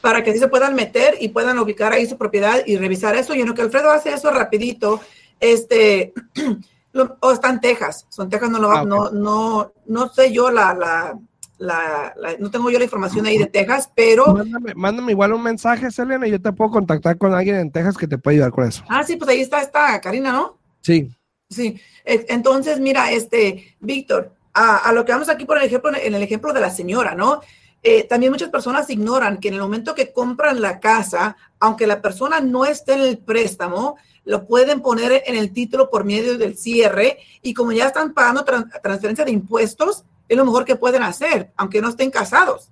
Para 0.00 0.24
que 0.24 0.32
sí 0.32 0.38
se 0.38 0.48
puedan 0.48 0.74
meter 0.74 1.16
y 1.20 1.28
puedan 1.28 1.58
ubicar 1.58 1.92
ahí 1.92 2.06
su 2.06 2.16
propiedad 2.16 2.62
y 2.66 2.76
revisar 2.76 3.14
eso. 3.16 3.34
Y 3.34 3.40
en 3.40 3.48
lo 3.48 3.54
que 3.54 3.62
Alfredo 3.62 3.90
hace 3.90 4.12
eso 4.12 4.30
rapidito, 4.30 5.00
este, 5.38 6.12
lo, 6.92 7.16
o 7.20 7.32
está 7.32 7.50
en 7.50 7.60
Texas. 7.60 8.06
Son 8.08 8.28
Texas 8.28 8.50
no 8.50 8.58
lo 8.58 8.68
va, 8.68 8.78
ah, 8.78 8.82
okay. 8.82 8.88
no, 8.88 9.10
no, 9.10 9.72
no 9.86 10.08
sé 10.08 10.32
yo 10.32 10.50
la, 10.50 10.74
la, 10.74 11.18
la, 11.58 12.14
la, 12.16 12.36
no 12.38 12.50
tengo 12.50 12.70
yo 12.70 12.78
la 12.78 12.84
información 12.84 13.26
ahí 13.26 13.38
de 13.38 13.46
Texas, 13.46 13.90
pero... 13.94 14.34
Mándame, 14.34 14.74
mándame, 14.74 15.12
igual 15.12 15.34
un 15.34 15.42
mensaje, 15.42 15.90
Selena, 15.90 16.26
y 16.26 16.30
yo 16.30 16.40
te 16.40 16.52
puedo 16.52 16.70
contactar 16.70 17.18
con 17.18 17.34
alguien 17.34 17.56
en 17.56 17.70
Texas 17.70 17.96
que 17.96 18.08
te 18.08 18.18
pueda 18.18 18.36
ayudar 18.36 18.52
con 18.52 18.66
eso. 18.66 18.82
Ah, 18.88 19.02
sí, 19.02 19.16
pues 19.16 19.30
ahí 19.30 19.40
está 19.40 19.60
esta 19.60 20.00
Karina, 20.00 20.32
¿no? 20.32 20.58
Sí. 20.80 21.10
Sí, 21.50 21.80
entonces 22.04 22.78
mira, 22.78 23.10
este, 23.10 23.76
Víctor, 23.80 24.32
a, 24.54 24.76
a, 24.76 24.92
lo 24.92 25.04
que 25.04 25.12
vamos 25.12 25.28
aquí 25.28 25.44
por 25.44 25.58
el 25.58 25.64
ejemplo, 25.64 25.90
en 25.94 26.14
el 26.14 26.22
ejemplo 26.22 26.52
de 26.52 26.60
la 26.60 26.70
señora, 26.70 27.14
¿no? 27.14 27.40
Eh, 27.82 28.04
también 28.04 28.30
muchas 28.30 28.50
personas 28.50 28.90
ignoran 28.90 29.38
que 29.38 29.48
en 29.48 29.54
el 29.54 29.60
momento 29.60 29.94
que 29.94 30.12
compran 30.12 30.60
la 30.60 30.80
casa, 30.80 31.36
aunque 31.58 31.86
la 31.86 32.02
persona 32.02 32.40
no 32.40 32.66
esté 32.66 32.92
en 32.92 33.00
el 33.00 33.18
préstamo, 33.18 33.96
lo 34.24 34.46
pueden 34.46 34.82
poner 34.82 35.22
en 35.26 35.34
el 35.34 35.52
título 35.52 35.88
por 35.88 36.04
medio 36.04 36.36
del 36.36 36.58
cierre 36.58 37.18
y 37.40 37.54
como 37.54 37.72
ya 37.72 37.86
están 37.86 38.12
pagando 38.12 38.44
trans 38.44 38.66
transferencia 38.82 39.24
de 39.24 39.30
impuestos, 39.30 40.04
es 40.28 40.36
lo 40.36 40.44
mejor 40.44 40.64
que 40.66 40.76
pueden 40.76 41.02
hacer, 41.02 41.52
aunque 41.56 41.80
no 41.80 41.88
estén 41.88 42.10
casados. 42.10 42.70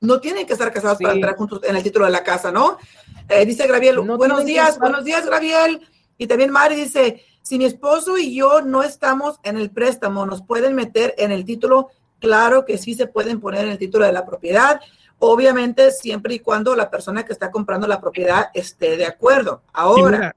No 0.00 0.20
tienen 0.20 0.46
que 0.46 0.54
estar 0.54 0.72
casados 0.72 0.98
sí. 0.98 1.04
para 1.04 1.14
entrar 1.14 1.36
juntos 1.36 1.60
en 1.62 1.76
el 1.76 1.82
título 1.82 2.06
de 2.06 2.10
la 2.12 2.24
casa, 2.24 2.50
¿no? 2.50 2.78
Eh, 3.28 3.44
dice 3.44 3.66
Graviel, 3.66 4.04
no 4.04 4.16
buenos 4.16 4.44
días, 4.44 4.78
buenos 4.78 5.04
días, 5.04 5.24
Graviel. 5.26 5.86
Y 6.16 6.26
también 6.26 6.50
Mari 6.50 6.76
dice, 6.76 7.22
si 7.42 7.58
mi 7.58 7.64
esposo 7.64 8.18
y 8.18 8.34
yo 8.34 8.62
no 8.62 8.82
estamos 8.82 9.38
en 9.42 9.56
el 9.56 9.70
préstamo, 9.70 10.24
¿nos 10.26 10.42
pueden 10.42 10.74
meter 10.74 11.14
en 11.18 11.32
el 11.32 11.44
título? 11.44 11.88
Claro 12.20 12.64
que 12.64 12.78
sí 12.78 12.94
se 12.94 13.06
pueden 13.06 13.40
poner 13.40 13.64
en 13.64 13.72
el 13.72 13.78
título 13.78 14.06
de 14.06 14.12
la 14.12 14.24
propiedad. 14.24 14.80
Obviamente, 15.18 15.90
siempre 15.90 16.34
y 16.34 16.38
cuando 16.38 16.74
la 16.74 16.90
persona 16.90 17.24
que 17.24 17.32
está 17.32 17.50
comprando 17.50 17.86
la 17.86 18.00
propiedad 18.00 18.50
esté 18.54 18.96
de 18.96 19.06
acuerdo. 19.06 19.62
Ahora. 19.72 20.34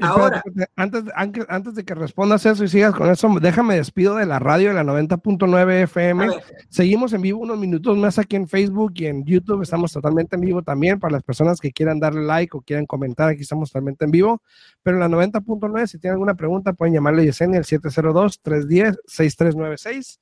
Ahora, 0.00 0.42
antes, 0.76 1.04
antes, 1.48 1.74
de 1.74 1.84
que 1.84 1.94
respondas 1.94 2.46
eso 2.46 2.64
y 2.64 2.68
sigas 2.68 2.94
con 2.94 3.10
eso, 3.10 3.28
déjame 3.40 3.76
despido 3.76 4.16
de 4.16 4.26
la 4.26 4.38
radio 4.38 4.68
de 4.68 4.74
la 4.74 4.84
90.9 4.84 5.82
FM. 5.82 6.28
Seguimos 6.68 7.12
en 7.12 7.22
vivo 7.22 7.40
unos 7.40 7.58
minutos 7.58 7.96
más 7.96 8.18
aquí 8.18 8.36
en 8.36 8.46
Facebook 8.48 8.92
y 8.96 9.06
en 9.06 9.24
YouTube. 9.24 9.62
Estamos 9.62 9.92
totalmente 9.92 10.36
en 10.36 10.42
vivo 10.42 10.62
también 10.62 10.98
para 10.98 11.12
las 11.12 11.22
personas 11.22 11.60
que 11.60 11.72
quieran 11.72 12.00
darle 12.00 12.22
like 12.22 12.56
o 12.56 12.60
quieran 12.60 12.86
comentar. 12.86 13.28
Aquí 13.28 13.42
estamos 13.42 13.70
totalmente 13.70 14.04
en 14.04 14.10
vivo. 14.10 14.42
Pero 14.82 14.96
en 14.96 15.00
la 15.00 15.08
90.9, 15.08 15.86
si 15.86 15.98
tienen 15.98 16.14
alguna 16.14 16.34
pregunta, 16.34 16.72
pueden 16.72 16.94
llamarle 16.94 17.22
a 17.22 17.26
Yesenia 17.26 17.58
al 17.58 17.64
702-310-6396 17.64 20.18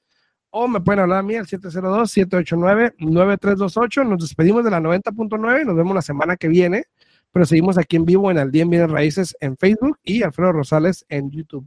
o 0.51 0.67
me 0.67 0.81
pueden 0.81 1.01
hablar 1.01 1.19
a 1.19 1.23
mí 1.23 1.37
al 1.37 1.47
702-789-9328. 1.47 4.07
Nos 4.07 4.21
despedimos 4.21 4.65
de 4.65 4.71
la 4.71 4.81
90.9 4.81 5.65
nos 5.65 5.77
vemos 5.77 5.95
la 5.95 6.03
semana 6.03 6.37
que 6.37 6.49
viene 6.49 6.85
pero 7.33 7.47
seguimos 7.47 7.79
aquí 7.79 7.97
en 7.97 8.05
vivo 8.05 8.31
en 8.31 8.39
Al 8.39 8.51
Día 8.51 8.63
en 8.63 8.71
Bienes 8.71 8.91
Raíces 8.91 9.37
en 9.41 9.57
Facebook 9.57 9.99
y 10.03 10.23
Alfredo 10.23 10.53
Rosales 10.53 11.05
en 11.09 11.31
YouTube. 11.31 11.67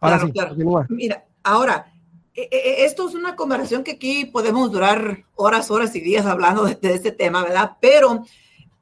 Ahora 0.00 0.20
sí, 0.20 0.32
Mira, 0.88 1.24
ahora, 1.42 1.92
e, 2.34 2.42
e, 2.50 2.56
e, 2.56 2.84
esto 2.84 3.08
es 3.08 3.14
una 3.14 3.36
conversación 3.36 3.84
que 3.84 3.92
aquí 3.92 4.24
podemos 4.24 4.72
durar 4.72 5.24
horas, 5.36 5.70
horas 5.70 5.94
y 5.94 6.00
días 6.00 6.26
hablando 6.26 6.64
de, 6.64 6.78
este 6.82 7.12
tema, 7.12 7.42
¿verdad? 7.42 7.76
Pero 7.80 8.24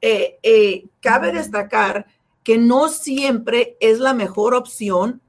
eh, 0.01 0.39
eh, 0.41 0.85
cabe 0.99 1.31
destacar 1.31 2.07
que 2.43 2.57
no 2.57 2.87
siempre 2.87 3.77
es 3.79 3.99
la 3.99 4.13
mejor 4.13 4.55
opción 4.55 5.21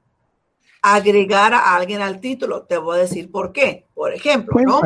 agregar 0.81 1.53
a 1.53 1.75
alguien 1.75 2.01
al 2.01 2.19
título. 2.19 2.63
Te 2.63 2.77
voy 2.77 2.97
a 2.97 3.01
decir 3.01 3.31
por 3.31 3.51
qué. 3.53 3.85
Por 3.93 4.13
ejemplo, 4.13 4.59
¿no? 4.61 4.81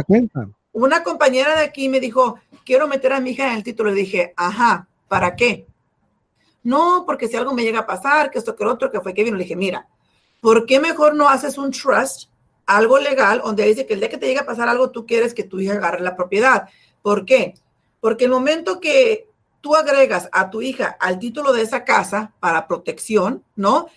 Una 0.74 1.04
compañera 1.04 1.56
de 1.56 1.64
aquí 1.64 1.90
me 1.90 2.00
dijo, 2.00 2.36
quiero 2.66 2.88
meter 2.88 3.14
a 3.14 3.20
mi 3.20 3.32
hija 3.32 3.48
en 3.48 3.58
el 3.58 3.64
título. 3.64 3.90
Le 3.90 4.02
dije, 4.02 4.34
ajá, 4.36 4.88
¿para 5.08 5.36
qué? 5.36 5.66
No, 6.68 7.06
porque 7.06 7.30
si 7.30 7.38
algo 7.38 7.54
me 7.54 7.64
llega 7.64 7.80
a 7.80 7.86
pasar, 7.86 8.30
que 8.30 8.40
esto, 8.40 8.54
que 8.54 8.66
otro, 8.66 8.92
que 8.92 9.00
fue 9.00 9.14
que 9.14 9.24
vino, 9.24 9.38
le 9.38 9.44
dije, 9.44 9.56
mira, 9.56 9.88
¿por 10.42 10.66
qué 10.66 10.82
mejor 10.82 11.16
no 11.16 11.30
haces 11.30 11.58
un 11.58 11.72
trust, 11.72 12.30
algo 12.66 12.98
legal, 13.00 13.42
donde 13.42 13.66
dice 13.66 13.86
que 13.86 13.94
el 13.94 14.02
día 14.02 14.10
que 14.10 14.18
te 14.18 14.28
llegue 14.28 14.42
a 14.42 14.46
pasar 14.46 14.68
algo, 14.68 14.92
tú 14.92 15.06
quieres 15.06 15.34
que 15.34 15.46
tu 15.46 15.62
hija 15.62 15.76
agarre 15.76 16.02
la 16.02 16.18
propiedad? 16.18 16.68
¿Por 17.02 17.24
qué? 17.24 17.54
Porque 18.02 18.26
el 18.26 18.32
momento 18.32 18.82
que 18.82 19.30
tú 19.62 19.76
agregas 19.76 20.28
a 20.34 20.50
tu 20.50 20.62
hija 20.62 20.98
al 21.00 21.20
título 21.20 21.54
de 21.54 21.62
esa 21.62 21.86
casa 21.86 22.34
para 22.42 22.68
protección, 22.68 23.46
¿no? 23.56 23.88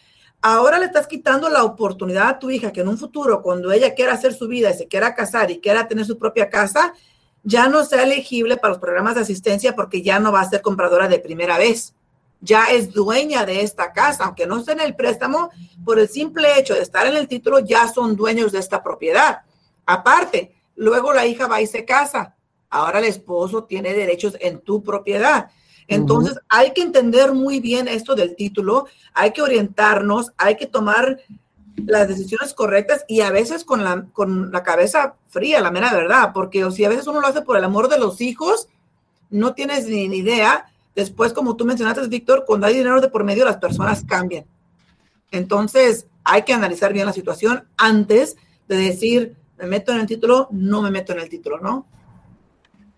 Ahora 0.40 0.78
le 0.78 0.86
estás 0.86 1.08
quitando 1.08 1.48
la 1.48 1.64
oportunidad 1.64 2.28
a 2.28 2.38
tu 2.38 2.50
hija 2.50 2.70
que 2.70 2.82
en 2.82 2.88
un 2.88 2.98
futuro, 2.98 3.42
cuando 3.42 3.72
ella 3.72 3.96
quiera 3.96 4.12
hacer 4.12 4.32
su 4.32 4.46
vida 4.46 4.70
y 4.70 4.74
se 4.74 4.86
quiera 4.86 5.16
casar 5.16 5.50
y 5.50 5.58
quiera 5.58 5.88
tener 5.88 6.04
su 6.04 6.18
propia 6.18 6.48
casa, 6.48 6.94
ya 7.42 7.68
no 7.68 7.84
sea 7.84 8.04
elegible 8.04 8.58
para 8.58 8.74
los 8.74 8.80
programas 8.80 9.16
de 9.16 9.22
asistencia 9.22 9.74
porque 9.74 10.02
ya 10.02 10.20
no 10.20 10.30
va 10.30 10.42
a 10.42 10.48
ser 10.48 10.62
compradora 10.62 11.08
de 11.08 11.18
primera 11.18 11.58
vez 11.58 11.96
ya 12.40 12.66
es 12.70 12.92
dueña 12.92 13.44
de 13.44 13.60
esta 13.62 13.92
casa, 13.92 14.24
aunque 14.24 14.46
no 14.46 14.58
esté 14.58 14.72
en 14.72 14.80
el 14.80 14.94
préstamo, 14.96 15.50
por 15.84 15.98
el 15.98 16.08
simple 16.08 16.58
hecho 16.58 16.74
de 16.74 16.80
estar 16.80 17.06
en 17.06 17.16
el 17.16 17.28
título, 17.28 17.60
ya 17.60 17.88
son 17.88 18.16
dueños 18.16 18.52
de 18.52 18.58
esta 18.58 18.82
propiedad. 18.82 19.42
Aparte, 19.86 20.54
luego 20.76 21.12
la 21.12 21.26
hija 21.26 21.46
va 21.46 21.60
y 21.60 21.66
se 21.66 21.84
casa. 21.84 22.34
Ahora 22.70 23.00
el 23.00 23.04
esposo 23.06 23.64
tiene 23.64 23.92
derechos 23.92 24.36
en 24.40 24.60
tu 24.60 24.82
propiedad. 24.82 25.50
Entonces, 25.88 26.38
hay 26.48 26.72
que 26.72 26.82
entender 26.82 27.32
muy 27.32 27.58
bien 27.58 27.88
esto 27.88 28.14
del 28.14 28.36
título, 28.36 28.86
hay 29.12 29.32
que 29.32 29.42
orientarnos, 29.42 30.32
hay 30.36 30.56
que 30.56 30.66
tomar 30.66 31.18
las 31.84 32.06
decisiones 32.06 32.54
correctas 32.54 33.04
y 33.08 33.22
a 33.22 33.30
veces 33.30 33.64
con 33.64 33.82
la, 33.82 34.06
con 34.12 34.52
la 34.52 34.62
cabeza 34.62 35.16
fría, 35.28 35.60
la 35.60 35.72
mera 35.72 35.92
verdad, 35.92 36.30
porque 36.32 36.70
si 36.70 36.84
a 36.84 36.88
veces 36.88 37.08
uno 37.08 37.20
lo 37.20 37.26
hace 37.26 37.42
por 37.42 37.56
el 37.56 37.64
amor 37.64 37.88
de 37.88 37.98
los 37.98 38.20
hijos, 38.20 38.68
no 39.30 39.54
tienes 39.54 39.86
ni 39.88 40.04
idea 40.04 40.70
Después, 40.94 41.32
como 41.32 41.56
tú 41.56 41.64
mencionaste, 41.64 42.06
Víctor, 42.08 42.44
cuando 42.46 42.66
hay 42.66 42.74
dinero 42.74 43.00
de 43.00 43.08
por 43.08 43.24
medio, 43.24 43.44
las 43.44 43.58
personas 43.58 44.04
cambian. 44.04 44.44
Entonces, 45.30 46.06
hay 46.24 46.42
que 46.42 46.52
analizar 46.52 46.92
bien 46.92 47.06
la 47.06 47.12
situación 47.12 47.68
antes 47.76 48.36
de 48.68 48.76
decir, 48.76 49.36
me 49.58 49.66
meto 49.66 49.92
en 49.92 50.00
el 50.00 50.06
título, 50.06 50.48
no 50.50 50.82
me 50.82 50.90
meto 50.90 51.12
en 51.12 51.20
el 51.20 51.28
título, 51.28 51.58
¿no? 51.58 51.86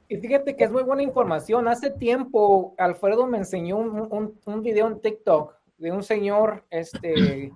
Y 0.08 0.16
fíjate 0.18 0.56
que 0.56 0.64
es 0.64 0.70
muy 0.70 0.82
buena 0.82 1.02
información. 1.02 1.68
Hace 1.68 1.90
tiempo, 1.90 2.74
Alfredo 2.76 3.26
me 3.26 3.38
enseñó 3.38 3.78
un, 3.78 4.38
un, 4.44 4.62
video 4.62 4.86
en 4.86 5.00
TikTok 5.00 5.54
de 5.78 5.90
un 5.90 6.02
señor 6.02 6.66
este, 6.68 7.50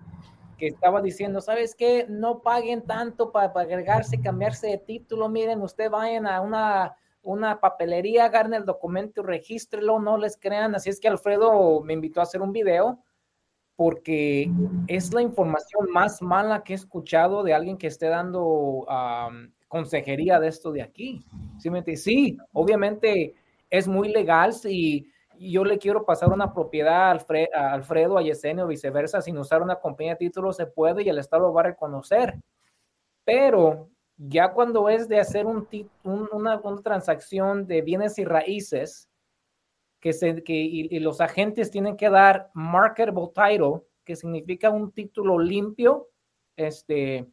que 0.57 0.67
estaba 0.69 1.03
diciendo, 1.03 1.43
¿sabes 1.43 1.75
qué? 1.75 2.07
No 2.09 2.41
paguen 2.41 2.83
tanto 2.83 3.31
para, 3.31 3.53
para 3.53 3.67
agregarse, 3.67 4.21
cambiarse 4.21 4.69
de 4.69 4.79
título. 4.79 5.29
Miren, 5.29 5.61
usted 5.61 5.91
vayan 5.91 6.27
a 6.27 6.41
una 6.41 6.97
una 7.27 7.61
papelería, 7.61 8.27
agarren 8.27 8.55
el 8.55 8.65
documento, 8.65 9.23
regístrelo, 9.23 9.99
no 9.99 10.17
les 10.17 10.37
crean. 10.37 10.75
Así 10.77 10.91
es 10.91 11.01
que 11.01 11.09
Alfredo 11.09 11.81
me 11.83 11.93
invitó 11.93 12.21
a 12.21 12.23
hacer 12.23 12.41
un 12.41 12.53
video 12.53 13.03
porque 13.75 14.49
es 14.87 15.13
la 15.13 15.21
información 15.21 15.91
más 15.93 16.23
mala 16.23 16.63
que 16.63 16.73
he 16.73 16.77
escuchado 16.77 17.43
de 17.43 17.53
alguien 17.53 17.77
que 17.77 17.89
esté 17.89 18.07
dando 18.07 18.87
consejería 19.69 20.39
de 20.39 20.49
esto 20.49 20.71
de 20.71 20.83
aquí. 20.83 21.27
¿Sí, 21.59 21.97
sí, 21.97 22.39
obviamente 22.53 23.35
es 23.69 23.89
muy 23.89 24.09
legal 24.09 24.53
si 24.53 25.11
yo 25.39 25.65
le 25.65 25.79
quiero 25.79 26.07
pasar 26.07 26.33
una 26.33 26.55
propiedad 26.55 27.11
a, 27.11 27.73
Alfredo, 27.73 28.17
a 28.17 28.23
Yesenia 28.23 28.65
o 28.65 28.69
viceversa, 28.69 29.21
sin 29.21 29.37
usar 29.37 29.63
una 29.63 29.77
compañía 29.77 30.13
de 30.13 30.19
títulos 30.19 30.57
se 30.57 30.67
puede 30.67 31.03
y 31.03 31.09
el 31.09 31.19
Estado 31.19 31.43
lo 31.43 31.53
va 31.53 31.63
a 31.63 31.65
reconocer. 31.65 32.39
Pero 33.25 33.91
ya 34.17 34.53
cuando 34.53 34.89
es 34.89 35.09
de 35.09 35.21
hacer 35.21 35.47
un, 35.47 35.69
una, 36.05 36.61
transacción 36.83 37.67
de 37.67 37.83
bienes 37.83 38.19
y 38.19 38.25
raíces, 38.25 39.09
que, 40.01 40.13
se, 40.13 40.43
que 40.43 40.55
y, 40.55 40.99
los 41.01 41.21
agentes 41.21 41.71
tienen 41.71 41.97
que 41.97 42.09
dar 42.09 42.51
marketable 42.55 43.31
title, 43.35 43.83
que 44.05 44.17
significa 44.17 44.71
un 44.71 44.93
título 44.93 45.39
limpio, 45.39 46.09
este, 46.57 47.27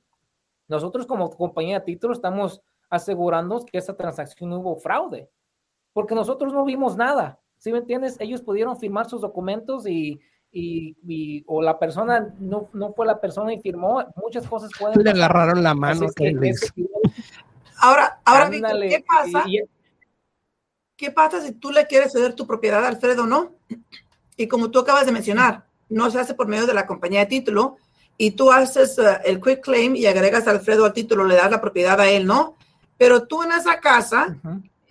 nosotros 0.67 1.05
como 1.05 1.29
compañía 1.29 1.79
de 1.79 1.85
títulos 1.85 2.17
estamos 2.17 2.61
asegurando 2.89 3.65
que 3.65 3.77
esa 3.77 3.95
transacción 3.95 4.53
hubo 4.53 4.75
fraude, 4.75 5.29
porque 5.93 6.15
nosotros 6.15 6.53
no 6.53 6.65
vimos 6.65 6.97
nada. 6.97 7.39
¿Sí 7.57 7.71
me 7.71 7.77
entiendes? 7.77 8.17
Ellos 8.19 8.41
pudieron 8.41 8.77
firmar 8.77 9.07
sus 9.07 9.21
documentos 9.21 9.87
y, 9.87 10.19
y, 10.53 11.43
o 11.47 11.61
la 11.61 11.79
persona 11.79 12.33
no, 12.39 12.69
no 12.73 12.93
fue 12.93 13.07
la 13.07 13.19
persona 13.19 13.53
y 13.53 13.59
firmó, 13.59 14.05
muchas 14.15 14.47
cosas 14.47 14.69
pueden. 14.77 15.03
Le 15.03 15.09
agarraron 15.09 15.63
la 15.63 15.73
mano. 15.73 16.07
ahora, 17.79 18.21
ahora, 18.23 18.49
¿qué 18.49 19.03
pasa? 19.05 19.45
¿Qué 20.95 21.11
pasa 21.11 21.41
si 21.41 21.53
tú 21.53 21.71
le 21.71 21.87
quieres 21.87 22.11
ceder 22.11 22.33
tu 22.33 22.45
propiedad 22.45 22.85
a 22.85 22.87
Alfredo, 22.87 23.25
no? 23.25 23.55
Y 24.37 24.47
como 24.47 24.69
tú 24.69 24.79
acabas 24.79 25.05
de 25.05 25.11
mencionar, 25.11 25.65
no 25.89 26.09
se 26.11 26.19
hace 26.19 26.35
por 26.35 26.47
medio 26.47 26.67
de 26.67 26.73
la 26.73 26.85
compañía 26.85 27.21
de 27.21 27.25
título 27.25 27.77
y 28.17 28.31
tú 28.31 28.51
haces 28.51 28.97
uh, 28.99 29.17
el 29.25 29.41
quick 29.41 29.61
claim 29.61 29.95
y 29.95 30.05
agregas 30.05 30.47
a 30.47 30.51
Alfredo 30.51 30.85
al 30.85 30.93
título, 30.93 31.25
le 31.25 31.35
das 31.35 31.49
la 31.49 31.61
propiedad 31.61 31.99
a 31.99 32.09
él, 32.09 32.25
¿no? 32.25 32.55
Pero 32.97 33.27
tú 33.27 33.43
en 33.43 33.51
esa 33.51 33.79
casa 33.79 34.37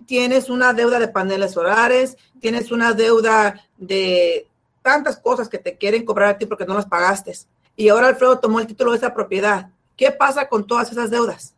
tienes 0.07 0.51
una 0.51 0.73
deuda 0.73 0.99
de 0.99 1.09
paneles 1.09 1.53
solares, 1.53 2.17
tienes 2.41 2.73
una 2.73 2.93
deuda 2.93 3.65
de 3.79 4.49
tantas 4.83 5.17
cosas 5.17 5.49
que 5.49 5.59
te 5.59 5.79
quieren 5.79 6.05
cobrar 6.05 6.31
a 6.31 6.39
ti 6.39 6.47
porque 6.47 6.67
no 6.67 6.75
las 6.75 6.87
pagaste. 6.87 7.33
Y 7.77 7.89
ahora 7.89 8.09
Alfredo 8.09 8.39
tomó 8.39 8.61
el 8.61 8.67
título 8.67 8.91
de 8.91 8.99
esa 8.99 9.15
propiedad. 9.15 9.71
¿Qué 9.97 10.11
pasa 10.11 10.49
con 10.49 10.67
todas 10.67 10.91
esas 10.91 11.11
deudas? 11.11 11.55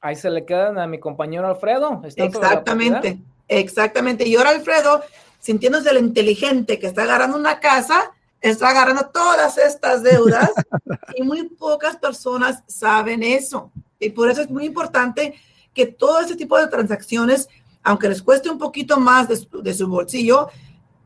Ahí 0.00 0.16
se 0.16 0.30
le 0.30 0.44
quedan 0.44 0.78
a 0.78 0.86
mi 0.86 0.98
compañero 0.98 1.46
Alfredo. 1.46 2.02
Exactamente, 2.16 3.18
exactamente. 3.48 4.26
Y 4.26 4.34
ahora 4.36 4.50
Alfredo, 4.50 5.02
sintiéndose 5.38 5.90
el 5.90 5.98
inteligente 5.98 6.78
que 6.78 6.88
está 6.88 7.04
agarrando 7.04 7.36
una 7.36 7.60
casa, 7.60 8.10
está 8.40 8.70
agarrando 8.70 9.08
todas 9.12 9.56
estas 9.58 10.02
deudas 10.02 10.50
y 11.16 11.22
muy 11.22 11.48
pocas 11.48 11.96
personas 11.96 12.62
saben 12.66 13.22
eso. 13.22 13.70
Y 14.00 14.10
por 14.10 14.28
eso 14.28 14.42
es 14.42 14.50
muy 14.50 14.64
importante 14.64 15.34
que 15.72 15.86
todo 15.86 16.20
ese 16.20 16.34
tipo 16.34 16.58
de 16.58 16.66
transacciones, 16.66 17.48
aunque 17.84 18.08
les 18.08 18.20
cueste 18.20 18.50
un 18.50 18.58
poquito 18.58 18.98
más 18.98 19.28
de 19.28 19.38
de 19.62 19.72
su 19.72 19.86
bolsillo, 19.86 20.48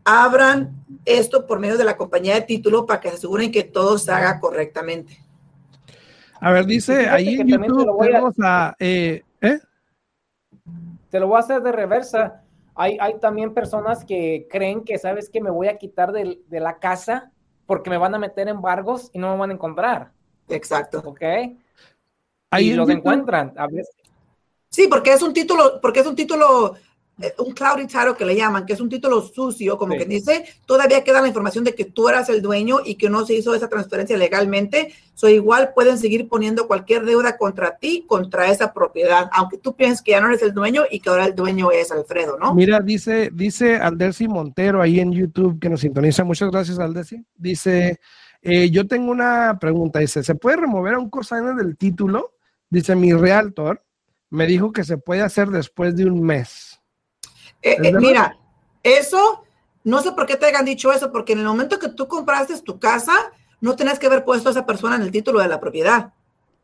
abran 0.07 0.73
esto 1.05 1.47
por 1.47 1.59
medio 1.59 1.77
de 1.77 1.85
la 1.85 1.97
compañía 1.97 2.35
de 2.37 2.43
título 2.43 2.87
para 2.87 3.01
que 3.01 3.11
se 3.11 3.17
aseguren 3.17 3.51
que 3.51 3.65
todo 3.65 3.99
se 3.99 4.13
haga 4.13 4.39
correctamente. 4.39 5.19
A 6.41 6.53
ver, 6.53 6.65
dice 6.65 7.09
ahí 7.09 7.41
en 7.41 7.49
YouTube, 7.49 8.35
a, 8.43 8.77
eh, 8.79 9.23
¿eh? 9.41 9.59
Te 11.11 11.19
lo 11.19 11.27
voy 11.27 11.37
a 11.37 11.41
hacer 11.41 11.61
de 11.61 11.73
reversa. 11.73 12.43
Hay, 12.77 12.97
hay 13.01 13.19
también 13.19 13.53
personas 13.53 14.05
que 14.05 14.47
creen 14.49 14.85
que, 14.85 14.99
¿sabes 14.99 15.29
que 15.29 15.41
Me 15.41 15.51
voy 15.51 15.69
a 15.69 15.79
quitar 15.79 16.13
de, 16.13 16.41
de, 16.47 16.61
la 16.61 16.79
casa 16.79 17.33
porque 17.67 17.91
me 17.91 17.99
van 17.99 18.15
a 18.15 18.19
meter 18.19 18.49
embargos 18.49 19.11
y 19.13 19.19
no 19.19 19.33
me 19.33 19.39
van 19.39 19.51
a 19.51 19.55
encontrar. 19.55 20.13
Exacto. 20.49 21.03
¿Ok? 21.05 21.23
Ahí 22.51 22.75
los 22.75 22.89
encuentran 22.89 23.53
a 23.57 23.67
veces. 23.67 23.91
Sí, 24.71 24.87
porque 24.89 25.13
es 25.13 25.23
un 25.23 25.33
título, 25.33 25.81
porque 25.81 26.01
es 26.01 26.07
un 26.07 26.15
título 26.15 26.77
un 27.39 27.53
cloudy 27.53 27.87
title 27.87 28.15
que 28.17 28.27
le 28.27 28.37
llaman, 28.37 28.67
que 28.67 28.75
es 28.75 28.81
un 28.81 28.91
título 28.91 29.23
sucio, 29.23 29.79
como 29.79 29.97
que 29.97 30.05
dice, 30.05 30.45
todavía 30.67 31.03
queda 31.03 31.23
la 31.23 31.29
información 31.29 31.65
de 31.65 31.75
que 31.75 31.87
tú 31.87 32.09
eras 32.09 32.29
el 32.29 32.43
dueño 32.43 32.81
y 32.85 32.97
que 32.97 33.09
no 33.09 33.25
se 33.25 33.35
hizo 33.35 33.55
esa 33.55 33.69
transferencia 33.69 34.19
legalmente. 34.19 34.93
So 35.15 35.29
igual 35.29 35.73
pueden 35.75 35.97
seguir 35.97 36.29
poniendo 36.29 36.67
cualquier 36.67 37.07
deuda 37.07 37.39
contra 37.39 37.77
ti, 37.79 38.05
contra 38.07 38.51
esa 38.51 38.75
propiedad, 38.75 39.31
aunque 39.33 39.57
tú 39.57 39.75
pienses 39.75 40.03
que 40.03 40.11
ya 40.11 40.21
no 40.21 40.29
eres 40.29 40.43
el 40.43 40.53
dueño 40.53 40.83
y 40.91 41.01
que 41.01 41.09
ahora 41.09 41.25
el 41.25 41.35
dueño 41.35 41.71
es 41.71 41.91
Alfredo, 41.91 42.37
¿no? 42.39 42.55
Mira, 42.55 42.81
dice, 42.81 43.31
dice 43.33 43.77
Aldersi 43.77 44.29
Montero 44.29 44.83
ahí 44.83 45.01
en 45.01 45.13
YouTube 45.13 45.59
que 45.59 45.71
nos 45.71 45.81
sintoniza. 45.81 46.23
Muchas 46.23 46.51
gracias, 46.51 46.79
Aldersi. 46.79 47.25
Dice, 47.35 47.99
eh, 48.43 48.71
yo 48.71 48.87
tengo 48.87 49.11
una 49.11 49.59
pregunta. 49.59 50.01
Dice, 50.01 50.23
¿se 50.23 50.35
puede 50.35 50.59
remover 50.59 50.95
a 50.95 50.99
un 50.99 51.09
cosigner 51.09 51.55
del 51.55 51.79
título? 51.79 52.35
Dice, 52.69 52.95
mi 52.95 53.15
realtor 53.15 53.83
me 54.29 54.47
dijo 54.47 54.71
que 54.71 54.85
se 54.85 54.99
puede 54.99 55.23
hacer 55.23 55.49
después 55.49 55.97
de 55.97 56.05
un 56.05 56.23
mes. 56.23 56.76
Eh, 57.63 57.77
eh, 57.83 57.93
mira, 57.93 58.37
eso, 58.83 59.45
no 59.85 60.03
sé 60.03 60.13
por 60.13 60.27
qué 60.27 60.37
te 60.37 60.47
hayan 60.47 60.65
dicho 60.65 60.93
eso, 60.93 61.13
porque 61.13 61.33
en 61.33 61.41
el 61.41 61.47
momento 61.47 61.79
que 61.79 61.89
tú 61.89 62.07
compraste 62.09 62.61
tu 62.61 62.79
casa, 62.79 63.13
no 63.61 63.77
tenés 63.77 63.99
que 63.99 64.07
haber 64.07 64.25
puesto 64.25 64.49
a 64.49 64.53
esa 64.53 64.67
persona 64.67 64.97
en 64.97 65.03
el 65.03 65.11
título 65.11 65.41
de 65.41 65.49
la 65.49 65.61
propiedad. 65.61 66.13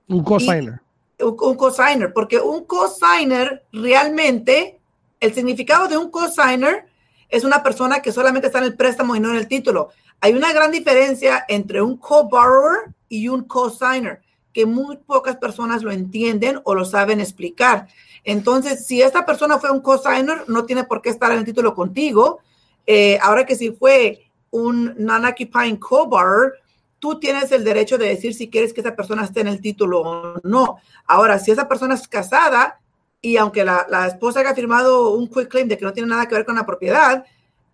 Un 0.09 0.23
cosigner. 0.23 0.81
Un, 1.21 1.37
un 1.41 1.55
cosigner, 1.57 2.13
porque 2.13 2.39
un 2.39 2.65
cosigner 2.65 3.65
realmente, 3.73 4.81
el 5.21 5.35
significado 5.35 5.89
de 5.89 5.97
un 5.97 6.11
cosigner 6.11 6.87
es 7.29 7.45
una 7.45 7.63
persona 7.63 8.01
que 8.01 8.13
solamente 8.13 8.49
está 8.49 8.59
en 8.59 8.65
el 8.65 8.77
préstamo 8.77 9.17
y 9.17 9.21
no 9.21 9.31
en 9.31 9.37
el 9.37 9.49
título. 9.49 9.89
Hay 10.21 10.35
una 10.35 10.53
gran 10.53 10.71
diferencia 10.71 11.45
entre 11.49 11.83
un 11.83 11.97
co-borrower 11.97 12.93
y 13.09 13.29
un 13.29 13.45
cosigner, 13.45 14.23
que 14.53 14.67
muy 14.67 14.99
pocas 14.99 15.37
personas 15.37 15.83
lo 15.83 15.91
entienden 15.91 16.61
o 16.65 16.75
lo 16.75 16.85
saben 16.85 17.21
explicar. 17.21 17.89
Entonces, 18.25 18.87
si 18.87 19.03
esta 19.03 19.27
persona 19.27 19.59
fue 19.59 19.71
un 19.71 19.81
cosigner, 19.81 20.45
no 20.49 20.65
tiene 20.65 20.85
por 20.85 21.03
qué 21.03 21.11
estar 21.11 21.33
en 21.33 21.39
el 21.39 21.45
título 21.45 21.75
contigo. 21.75 22.41
Eh, 22.87 23.19
ahora 23.21 23.47
que 23.47 23.57
si 23.57 23.73
fue 23.73 24.27
un 24.51 24.95
non-occupying 24.99 25.77
co-borrower, 25.77 26.53
tú 26.99 27.19
tienes 27.19 27.51
el 27.51 27.65
derecho 27.65 27.99
de 27.99 28.09
decir 28.09 28.35
si 28.35 28.49
quieres 28.49 28.73
que 28.73 28.81
esa 28.81 28.95
persona 28.95 29.25
esté 29.25 29.41
en 29.41 29.49
el 29.49 29.61
título 29.61 30.01
o 30.01 30.41
no. 30.45 30.77
Ahora, 31.07 31.39
si 31.39 31.51
esa 31.51 31.69
persona 31.69 31.95
es 31.95 32.07
casada 32.07 32.81
y 33.21 33.37
aunque 33.37 33.65
la, 33.65 34.07
esposa 34.07 34.41
haya 34.41 34.55
firmado 34.55 35.11
un 35.11 35.29
quick 35.29 35.49
claim 35.49 35.69
de 35.69 35.77
que 35.77 35.85
no 35.85 35.93
tiene 35.93 36.09
nada 36.09 36.29
que 36.29 36.35
ver 36.35 36.45
con 36.45 36.55
la 36.55 36.67
propiedad, 36.67 37.25